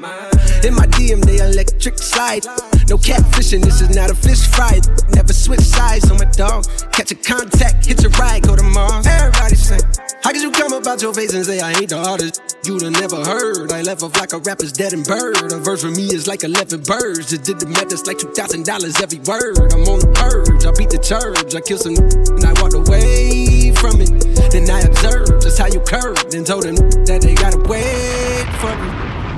In 0.63 0.73
my 0.75 0.87
DM, 0.97 1.23
they 1.23 1.37
electric 1.37 1.97
slide. 1.97 2.45
No 2.89 2.97
catfishing, 2.97 3.63
this 3.63 3.81
is 3.81 3.95
not 3.95 4.09
a 4.09 4.15
fish 4.15 4.47
fry. 4.47 4.79
Never 5.09 5.33
switch 5.33 5.61
sides 5.61 6.09
on 6.11 6.17
my 6.17 6.25
dog. 6.31 6.65
Catch 6.91 7.11
a 7.11 7.15
contact, 7.15 7.85
hit 7.85 8.01
your 8.01 8.11
ride, 8.11 8.43
go 8.43 8.55
to 8.55 8.63
Mars. 8.63 9.05
Everybody 9.07 9.55
say, 9.55 9.79
How 10.23 10.31
could 10.31 10.41
you 10.41 10.51
come 10.51 10.73
about 10.73 11.01
your 11.01 11.13
face 11.13 11.33
and 11.33 11.45
say 11.45 11.59
I 11.59 11.71
ain't 11.73 11.89
the 11.89 11.97
artist? 11.97 12.41
You'd 12.65 12.81
have 12.81 12.93
never 12.93 13.23
heard. 13.23 13.71
I 13.71 13.81
left 13.81 14.03
off 14.03 14.17
like 14.17 14.33
a 14.33 14.39
rapper's 14.39 14.71
dead 14.73 14.93
and 14.93 15.05
bird. 15.05 15.51
A 15.51 15.59
verse 15.59 15.83
for 15.83 15.91
me 15.91 16.07
is 16.07 16.27
like 16.27 16.43
11 16.43 16.83
birds. 16.83 17.29
Just 17.29 17.43
did 17.43 17.59
the 17.59 17.67
math, 17.67 17.91
it's 17.91 18.07
like 18.07 18.17
$2,000 18.17 18.65
every 19.01 19.19
word. 19.23 19.73
I'm 19.73 19.87
on 19.87 19.99
the 19.99 20.11
purge, 20.15 20.65
I 20.65 20.71
beat 20.75 20.89
the 20.89 20.99
church. 20.99 21.55
I 21.55 21.61
killed 21.61 21.81
some 21.81 21.95
and 21.95 22.43
I 22.43 22.53
walked 22.61 22.75
away 22.75 23.71
from 23.75 24.01
it. 24.01 24.11
Then 24.51 24.69
I 24.69 24.81
observed 24.81 25.41
just 25.41 25.59
how 25.59 25.67
you 25.67 25.79
curved 25.81 26.33
and 26.33 26.45
told 26.45 26.63
them 26.63 26.75
that 27.05 27.19
they 27.21 27.35
gotta 27.35 27.59
wait 27.69 28.26
for 28.57 28.73
me. 28.73 28.89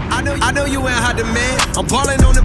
I 0.10 0.23
know, 0.23 0.36
I 0.39 0.51
know 0.51 0.65
you 0.65 0.79
ain't 0.88 0.95
hot 0.95 1.19
demand. 1.19 1.60
I'm 1.75 1.86
balling 1.86 2.23
on 2.23 2.34
the 2.36 2.43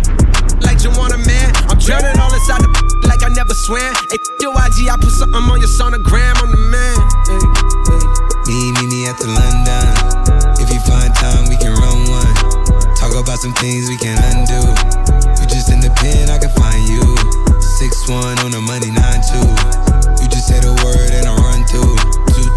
like 0.67 0.83
you 0.83 0.91
want 0.99 1.15
a 1.15 1.21
man. 1.23 1.49
I'm 1.71 1.79
drowning 1.79 2.19
all 2.19 2.33
inside 2.35 2.63
the 2.63 2.71
like 3.11 3.23
I 3.23 3.31
never 3.31 3.55
swam. 3.55 3.95
Hey, 4.11 4.19
your 4.43 4.53
IG, 4.55 4.91
I 4.91 4.99
put 4.99 5.15
something 5.15 5.39
on 5.39 5.59
your 5.63 5.71
sonogram. 5.71 6.35
I'm 6.43 6.51
the 6.51 6.63
man. 6.71 6.99
Me, 8.51 8.75
me, 8.77 8.85
me 8.91 9.01
at 9.07 9.17
the 9.23 9.31
London. 9.31 9.87
If 10.61 10.69
you 10.71 10.81
find 10.83 11.15
time, 11.15 11.49
we 11.49 11.57
can 11.57 11.73
run 11.79 12.11
one. 12.11 12.35
Talk 12.99 13.15
about 13.15 13.39
some 13.39 13.55
things 13.63 13.89
we 13.89 13.97
can 13.97 14.19
undo. 14.35 14.61
You 15.39 15.45
just 15.47 15.71
in 15.71 15.81
the 15.81 15.95
pen, 15.97 16.29
I 16.29 16.39
can 16.43 16.53
find 16.59 16.83
you. 16.91 17.03
Six 17.63 18.09
one 18.11 18.39
on 18.43 18.51
the 18.51 18.61
money, 18.61 18.91
nine 18.91 19.23
two. 19.23 19.47
You 20.21 20.27
just 20.29 20.51
say 20.51 20.59
the 20.61 20.75
word 20.83 21.15
and 21.15 21.27
I'm. 21.27 21.44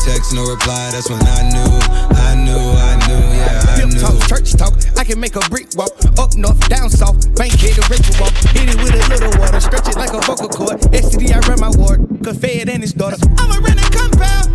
Two 0.08 0.14
texts, 0.14 0.34
no 0.34 0.46
reply. 0.46 0.90
That's 0.92 1.10
when 1.10 1.20
I 1.22 1.44
knew, 1.52 1.68
I 2.16 2.36
knew, 2.36 2.56
I 2.56 2.96
knew, 3.08 3.24
yeah, 3.36 3.62
I 3.68 3.80
Pimp 3.80 3.94
knew. 3.94 4.00
talk, 4.00 4.28
church 4.28 4.54
talk. 4.54 4.74
I 4.98 5.04
can 5.04 5.20
make 5.20 5.36
a 5.36 5.42
brick 5.50 5.68
walk. 5.76 5.92
Up 6.18 6.36
north, 6.38 6.60
down 6.70 6.90
south. 6.90 7.36
Bank 7.36 7.52
hit 7.54 7.78
a 7.78 7.82
ritual 7.90 8.16
walk. 8.22 8.34
Hit 8.56 8.70
it 8.70 8.78
with 8.82 8.94
a 8.94 9.10
little 9.10 9.40
water. 9.40 9.60
Stretch 9.60 9.90
it 9.90 9.98
like 9.98 10.14
a 10.14 10.22
vocal 10.26 10.48
cord. 10.48 10.80
STD, 10.96 11.34
I 11.34 11.40
run 11.50 11.60
my 11.60 11.72
ward. 11.78 12.08
Cause 12.24 12.38
Fed 12.38 12.70
and 12.70 12.82
his 12.82 12.94
daughter. 12.94 13.18
I'm 13.38 13.52
a 13.52 13.60
rent 13.60 13.80
a 13.80 13.90
compound. 13.92 14.47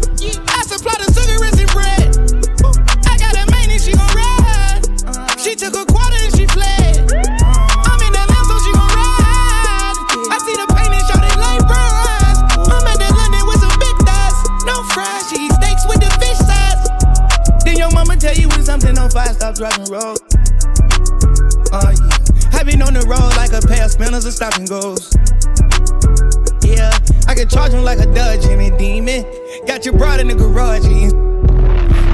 And 24.12 24.22
stop 24.24 24.52
and. 24.56 24.68
Yeah, 26.60 26.92
I 27.26 27.34
can 27.34 27.48
charge 27.48 27.72
him 27.72 27.82
like 27.82 27.98
a 27.98 28.04
Dodge 28.04 28.44
and 28.44 28.60
a 28.60 28.76
demon. 28.76 29.24
Got 29.66 29.86
your 29.86 29.96
broad 29.96 30.20
in 30.20 30.28
the 30.28 30.34
garage. 30.34 30.84
yeah. 30.84 31.08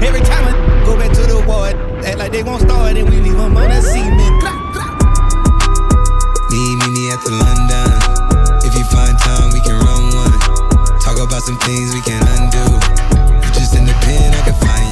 Every 0.07 0.21
time 0.21 0.47
I 0.47 0.55
go 0.85 0.95
back 0.95 1.11
to 1.11 1.23
the 1.27 1.43
ward, 1.45 1.75
act 2.05 2.17
like 2.17 2.31
they 2.31 2.41
won't 2.41 2.61
start 2.61 2.95
and 2.95 3.09
we 3.09 3.19
leave 3.19 3.35
them 3.35 3.57
on 3.57 3.67
the 3.67 3.81
cement. 3.81 4.15
Me, 6.51 6.61
me, 6.79 6.87
me 6.95 7.11
at 7.11 7.19
the 7.19 7.35
London. 7.35 7.91
If 8.63 8.79
you 8.79 8.85
find 8.87 9.19
time, 9.19 9.51
we 9.51 9.59
can 9.59 9.75
run 9.75 10.15
one. 10.15 10.39
Talk 11.03 11.19
about 11.19 11.43
some 11.43 11.59
things 11.67 11.93
we 11.93 11.99
can 12.01 12.23
undo. 12.39 12.63
You 13.43 13.49
just 13.51 13.75
in 13.75 13.83
the 13.83 13.97
pen, 14.07 14.33
I 14.33 14.41
can 14.47 14.55
find 14.55 14.88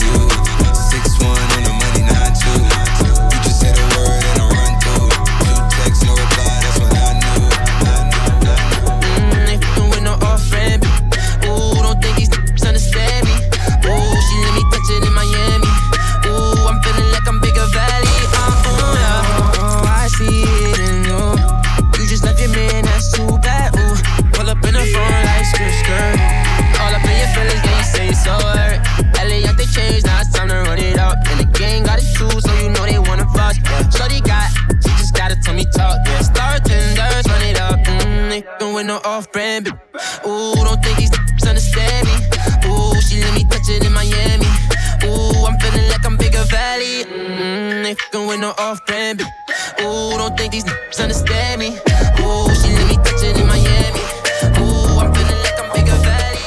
understand 51.08 51.60
me. 51.62 51.70
Ooh, 52.20 52.52
she 52.60 52.68
let 52.76 52.86
me 52.92 52.96
touch 53.00 53.24
it 53.24 53.40
in 53.40 53.48
Miami. 53.48 54.04
Ooh, 54.60 55.00
I'm 55.00 55.08
feeling 55.16 55.40
like 55.40 55.56
I'm 55.56 55.72
bigger 55.72 55.96
valley. 56.04 56.44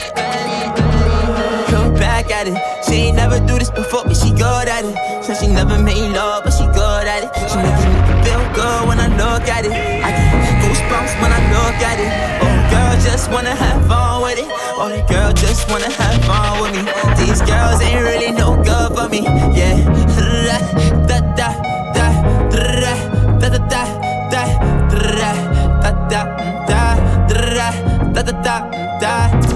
Look 1.72 1.96
back 1.96 2.30
at 2.30 2.46
it. 2.46 2.60
She 2.84 3.08
ain't 3.08 3.16
never 3.16 3.40
do 3.40 3.58
this 3.58 3.70
before, 3.70 4.04
but 4.04 4.14
she 4.14 4.32
good 4.32 4.68
at 4.68 4.84
it. 4.84 5.24
Said 5.24 5.38
she 5.40 5.46
never 5.46 5.78
made 5.78 6.12
love, 6.12 6.44
but 6.44 6.52
she 6.52 6.66
good 6.76 7.06
at 7.08 7.24
it. 7.24 7.30
She 7.48 7.56
make 7.56 7.72
me 7.72 7.88
feel 8.20 8.44
good 8.52 8.84
when 8.86 9.00
I 9.00 9.08
look 9.16 9.48
at 9.48 9.64
it. 9.64 9.72
I 9.72 10.12
get 10.12 10.28
goosebumps 10.60 11.12
when 11.24 11.32
I 11.32 11.40
look 11.56 11.80
at 11.80 11.96
it. 11.96 12.12
Oh, 12.44 12.56
girl, 12.68 13.00
just 13.00 13.30
wanna 13.32 13.56
have 13.56 13.80
fun 13.88 14.20
with 14.20 14.38
it. 14.44 14.48
Oh, 14.76 14.92
the 14.92 15.00
girl 15.08 15.32
just 15.32 15.70
wanna 15.70 15.88
have 15.88 16.20
fun 16.28 16.60
with 16.60 16.72
me. 16.76 16.82
These 17.16 17.40
girls 17.48 17.80
ain't 17.80 18.04
really 18.04 18.32
no 18.32 18.62
good 18.62 18.92
for 18.92 19.08
me. 19.08 19.24
Yeah. 19.56 19.99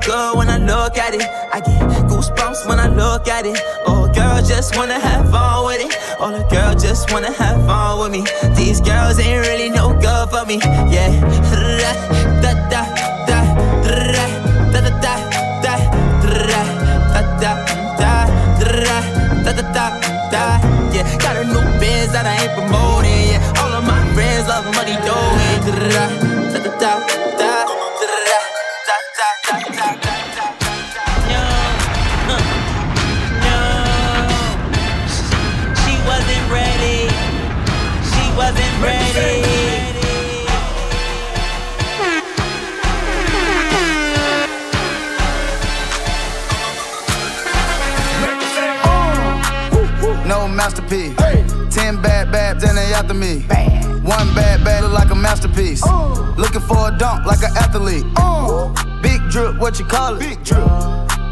good 0.00 0.36
when 0.36 0.48
I 0.48 0.58
look 0.58 0.96
at 0.98 1.14
it. 1.14 1.22
I 1.52 1.60
get 1.60 1.80
goosebumps 2.08 2.68
when 2.68 2.78
I 2.78 2.88
look 2.88 3.28
at 3.28 3.46
it. 3.46 3.58
Oh, 3.86 4.10
girl, 4.12 4.42
just 4.42 4.76
wanna 4.76 4.98
have 4.98 5.30
fun 5.30 5.66
with 5.66 5.80
it. 5.80 6.20
All 6.20 6.30
the 6.30 6.44
girls 6.44 6.82
just 6.82 7.12
wanna 7.12 7.32
have 7.32 7.64
fun 7.66 8.00
with 8.00 8.12
me. 8.12 8.24
These 8.54 8.80
girls 8.80 9.18
ain't 9.18 9.46
really 9.46 9.70
no 9.70 9.92
good 10.00 10.30
for 10.30 10.44
me. 10.46 10.58
Yeah, 10.92 11.10
you 59.80 59.86
call 59.86 60.14
it? 60.16 60.20
Big 60.20 60.44
drip. 60.44 60.60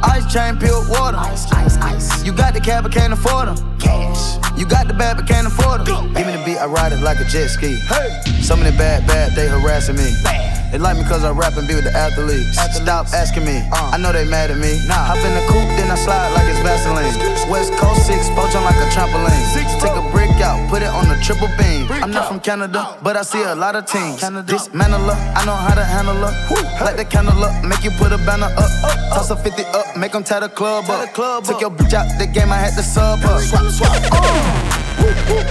Ice 0.02 0.24
chain, 0.32 0.56
peeled 0.56 0.88
water. 0.88 1.18
Ice, 1.18 1.50
ice, 1.52 1.76
ice. 1.76 2.24
You 2.24 2.32
got 2.32 2.54
the 2.54 2.60
cab, 2.60 2.84
but 2.84 2.92
can't 2.92 3.12
afford 3.12 3.48
them. 3.48 3.78
Cash. 3.78 4.38
You 4.58 4.64
got 4.64 4.88
the 4.88 4.94
bad, 4.94 5.18
but 5.18 5.28
can't 5.28 5.46
afford 5.46 5.84
them. 5.84 6.14
Give 6.14 6.26
me 6.26 6.32
the 6.32 6.42
beat, 6.44 6.56
I 6.56 6.66
ride 6.66 6.92
it 6.92 7.00
like 7.00 7.20
a 7.20 7.24
jet 7.24 7.48
ski. 7.48 7.76
Hey. 7.76 8.20
Some 8.40 8.60
of 8.60 8.66
the 8.66 8.72
bad, 8.72 9.06
bad, 9.06 9.36
they 9.36 9.48
harassing 9.48 9.96
me. 9.96 10.08
Bad. 10.24 10.72
They 10.72 10.78
like 10.78 10.96
me 10.96 11.04
cause 11.04 11.24
I 11.24 11.30
rap 11.30 11.56
and 11.56 11.68
be 11.68 11.74
with 11.74 11.84
the 11.84 11.92
athletes. 11.92 12.56
Stop 12.76 13.08
asking 13.12 13.44
me, 13.44 13.56
uh. 13.72 13.92
I 13.92 13.98
know 13.98 14.12
they 14.12 14.24
mad 14.24 14.50
at 14.50 14.58
me. 14.58 14.80
Hop 14.88 15.16
in 15.16 15.32
the 15.32 15.44
coupe, 15.48 15.77
I 15.90 15.94
slide 15.94 16.32
like 16.34 16.48
it's 16.48 16.60
Vaseline. 16.60 17.50
West 17.50 17.72
Coast 17.74 18.06
6, 18.06 18.28
poach 18.30 18.54
on 18.54 18.64
like 18.64 18.76
a 18.76 18.88
trampoline. 18.92 19.40
Take 19.80 19.96
a 19.96 20.04
brick 20.12 20.30
out, 20.40 20.68
put 20.68 20.82
it 20.82 20.88
on 20.88 21.08
the 21.08 21.16
triple 21.22 21.48
beam. 21.56 21.88
I'm 22.02 22.10
not 22.10 22.28
from 22.28 22.40
Canada, 22.40 22.98
but 23.02 23.16
I 23.16 23.22
see 23.22 23.42
a 23.42 23.54
lot 23.54 23.74
of 23.74 23.86
teams. 23.86 24.20
Dismantle 24.46 25.00
her, 25.00 25.18
I 25.36 25.44
know 25.46 25.54
how 25.54 25.74
to 25.74 25.84
handle 25.84 26.16
her. 26.16 26.84
Light 26.84 26.96
the 26.96 27.04
candle 27.04 27.42
up, 27.42 27.64
make 27.64 27.84
you 27.84 27.90
put 27.92 28.12
a 28.12 28.18
banner 28.18 28.52
up. 28.56 28.70
Toss 29.14 29.30
a 29.30 29.36
50 29.36 29.62
up, 29.64 29.96
make 29.96 30.12
them 30.12 30.24
tie 30.24 30.40
the 30.40 30.48
club 30.48 30.84
up. 30.90 31.14
Took 31.44 31.60
your 31.60 31.70
bitch 31.70 31.94
out 31.94 32.06
the 32.18 32.26
game, 32.26 32.52
I 32.52 32.56
had 32.56 32.74
to 32.74 32.82
sub 32.82 33.20
up. 33.24 33.40
Swap, 33.40 33.70
swap, 33.70 33.94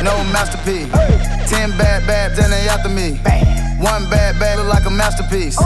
No 0.03 0.23
masterpiece. 0.31 0.91
Ten 1.49 1.71
bad 1.77 2.05
babs 2.05 2.37
and 2.39 2.51
they 2.51 2.67
after 2.67 2.89
me. 2.89 3.19
One 3.79 4.09
bad 4.09 4.39
bad 4.39 4.57
look 4.57 4.67
like 4.67 4.85
a 4.85 4.89
masterpiece. 4.89 5.57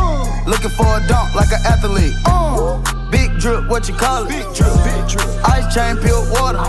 Looking 0.46 0.70
for 0.72 0.86
a 0.86 1.00
dunk 1.08 1.34
like 1.34 1.52
an 1.52 1.62
athlete. 1.66 2.16
Big 3.10 3.40
drip, 3.40 3.68
what 3.70 3.88
you 3.88 3.96
call 3.96 4.26
it? 4.26 4.30
Big 4.30 4.44
drip, 4.54 4.74
big 4.84 5.08
drip. 5.08 5.28
Ice 5.48 5.74
chain, 5.74 5.96
peeled 5.98 6.30
water. 6.32 6.60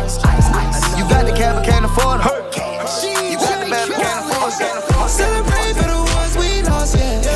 You 0.96 1.04
got 1.10 1.26
the 1.26 1.34
cab, 1.36 1.56
but 1.56 1.64
can't 1.64 1.84
afford 1.84 2.20
it. 2.20 2.26
You 3.30 3.36
got 3.38 3.64
the 3.64 3.70
bad, 3.70 3.88
but 3.88 3.98
can't 3.98 4.24
afford 4.24 4.52
it. 4.54 5.10
Celebrate 5.10 5.74
for 5.74 5.88
the 5.90 5.98
ones 6.14 6.36
we 6.38 6.62
lost, 6.62 6.96
yeah. 6.96 7.31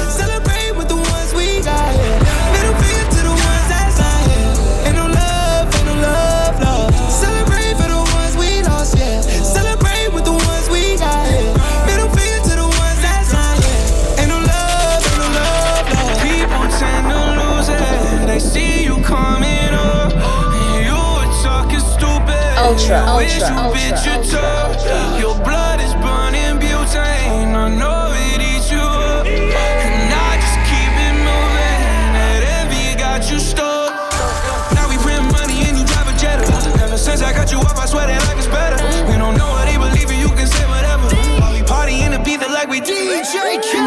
Ultra, 22.87 23.03
ultra, 23.03 23.51
ultra, 24.15 24.43
ultra. 24.71 25.19
Your 25.19 25.35
blood 25.43 25.81
is 25.81 25.93
burning 25.99 26.63
butane. 26.63 27.51
I 27.51 27.67
know 27.67 28.15
it 28.15 28.39
eats 28.39 28.71
you 28.71 28.79
up. 28.79 29.27
And 29.27 30.15
I 30.15 30.39
just 30.39 30.55
keep 30.71 30.95
it 30.95 31.19
moving. 31.19 31.83
That 32.15 32.47
envy 32.47 32.95
got 32.95 33.29
you 33.29 33.41
stuck. 33.41 33.91
Now 34.71 34.87
we 34.87 34.95
print 35.03 35.27
money 35.35 35.67
and 35.67 35.77
you 35.77 35.85
drive 35.85 36.07
a 36.07 36.15
Jetta. 36.15 36.47
Ever 36.79 36.97
since 36.97 37.23
I 37.23 37.33
got 37.33 37.51
you 37.51 37.59
up, 37.59 37.77
I 37.77 37.87
swear 37.87 38.07
that 38.07 38.23
life 38.31 38.39
is 38.39 38.47
better. 38.47 38.79
We 39.11 39.19
don't 39.19 39.35
know 39.37 39.51
what 39.51 39.67
they 39.67 39.75
believe 39.75 40.07
in, 40.07 40.21
you 40.23 40.31
can 40.39 40.47
say 40.47 40.63
whatever. 40.71 41.11
While 41.43 41.59
we 41.59 41.67
party 41.67 42.03
in 42.07 42.13
the 42.13 42.21
beat 42.23 42.39
like 42.39 42.69
we 42.69 42.79
DJ 42.79 43.27
Khaled. 43.67 43.86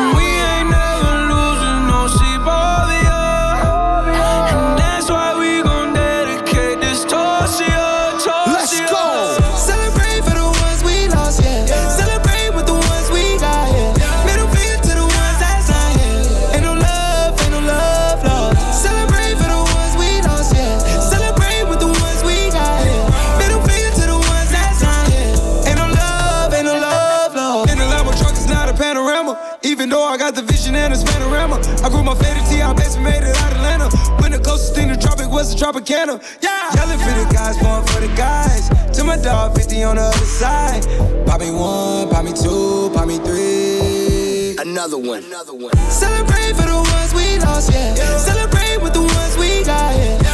Tropicana. 35.69 36.19
Yeah. 36.41 36.73
Yelling 36.73 36.97
for 36.97 37.13
the 37.13 37.29
guys, 37.31 37.55
going 37.61 37.85
for 37.85 37.99
the 38.01 38.11
guys. 38.15 38.69
To 38.97 39.03
my 39.03 39.17
dog, 39.17 39.55
50 39.55 39.83
on 39.83 39.95
the 39.97 40.01
other 40.01 40.25
side. 40.25 40.83
Pop 41.27 41.41
me 41.41 41.51
one, 41.51 42.09
pop 42.09 42.25
me 42.25 42.33
two, 42.33 42.89
pop 42.93 43.07
me 43.07 43.17
three. 43.19 44.57
Another 44.57 44.97
one. 44.97 45.23
Another 45.25 45.53
one. 45.53 45.75
Celebrate 45.91 46.55
for 46.55 46.65
the 46.65 46.75
ones 46.75 47.13
we 47.13 47.37
lost, 47.39 47.71
yeah. 47.71 47.93
Celebrate 48.17 48.81
with 48.81 48.93
the 48.93 49.01
ones 49.01 49.37
we 49.37 49.63
got, 49.63 49.95
yeah. 49.95 50.28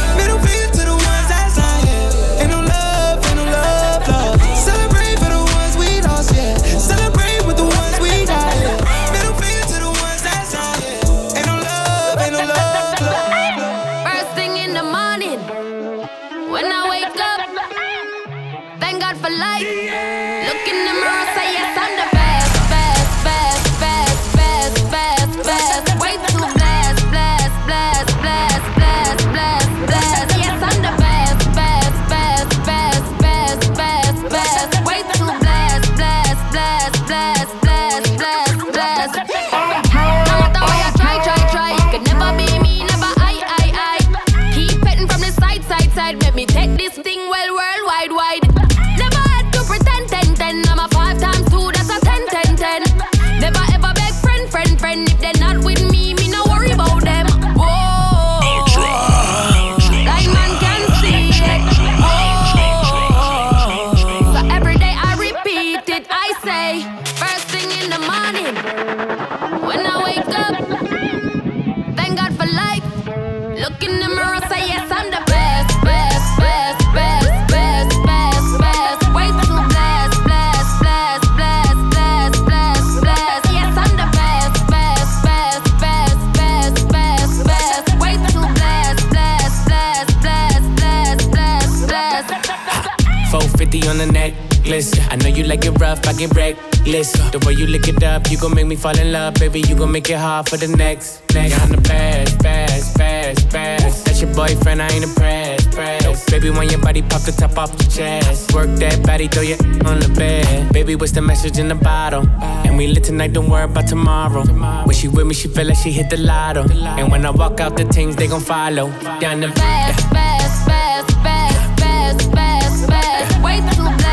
I 96.06 96.12
get 96.12 96.34
reckless. 96.34 97.12
The 97.32 97.42
way 97.44 97.54
you 97.54 97.66
lick 97.66 97.88
it 97.88 98.02
up, 98.02 98.30
you 98.30 98.38
gon' 98.38 98.54
make 98.54 98.66
me 98.66 98.76
fall 98.76 98.96
in 98.98 99.12
love, 99.12 99.34
baby. 99.34 99.60
You 99.60 99.74
gon' 99.74 99.90
make 99.90 100.08
it 100.08 100.18
hard 100.18 100.48
for 100.48 100.56
the 100.56 100.68
next. 100.68 101.22
Next, 101.34 101.60
I'm 101.60 101.70
the 101.70 101.80
best, 101.80 102.38
best, 102.38 102.96
best, 102.96 103.50
best. 103.50 104.04
That's 104.04 104.22
your 104.22 104.32
boyfriend, 104.34 104.80
I 104.80 104.88
ain't 104.88 105.04
impressed. 105.04 105.72
Press. 105.72 106.24
Baby, 106.30 106.50
when 106.50 106.70
your 106.70 106.80
body 106.80 107.02
pop 107.02 107.22
the 107.22 107.32
top 107.32 107.58
off 107.58 107.70
your 107.70 107.90
chest, 107.90 108.54
work 108.54 108.70
that 108.78 109.04
body, 109.04 109.28
throw 109.28 109.42
your 109.42 109.58
on 109.86 110.00
the 110.00 110.12
bed. 110.16 110.72
Baby, 110.72 110.94
what's 110.96 111.12
the 111.12 111.22
message 111.22 111.58
in 111.58 111.68
the 111.68 111.74
bottle? 111.74 112.26
And 112.40 112.78
we 112.78 112.86
lit 112.86 113.04
tonight, 113.04 113.32
don't 113.32 113.50
worry 113.50 113.64
about 113.64 113.88
tomorrow. 113.88 114.44
When 114.84 114.94
she 114.94 115.08
with 115.08 115.26
me, 115.26 115.34
she 115.34 115.48
feel 115.48 115.66
like 115.66 115.76
she 115.78 115.92
hit 115.92 116.08
the 116.08 116.16
lotto. 116.16 116.62
And 116.70 117.10
when 117.10 117.26
I 117.26 117.30
walk 117.30 117.60
out, 117.60 117.76
the 117.76 117.84
things 117.84 118.16
they 118.16 118.28
gon' 118.28 118.40
follow. 118.40 118.90
Down 119.20 119.40
the 119.40 119.48
best, 119.48 120.10
best, 120.12 120.66
best, 120.66 121.08
best, 121.22 121.76
best, 121.76 122.32
best, 122.32 122.88
best. 122.88 123.42
Way 123.42 123.58
too 123.74 124.05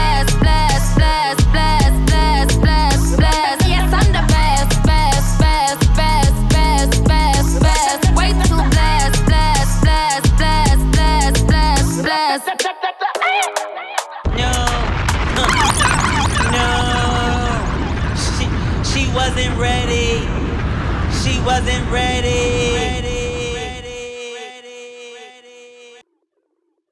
wasn't 21.46 21.92
ready. 21.92 22.43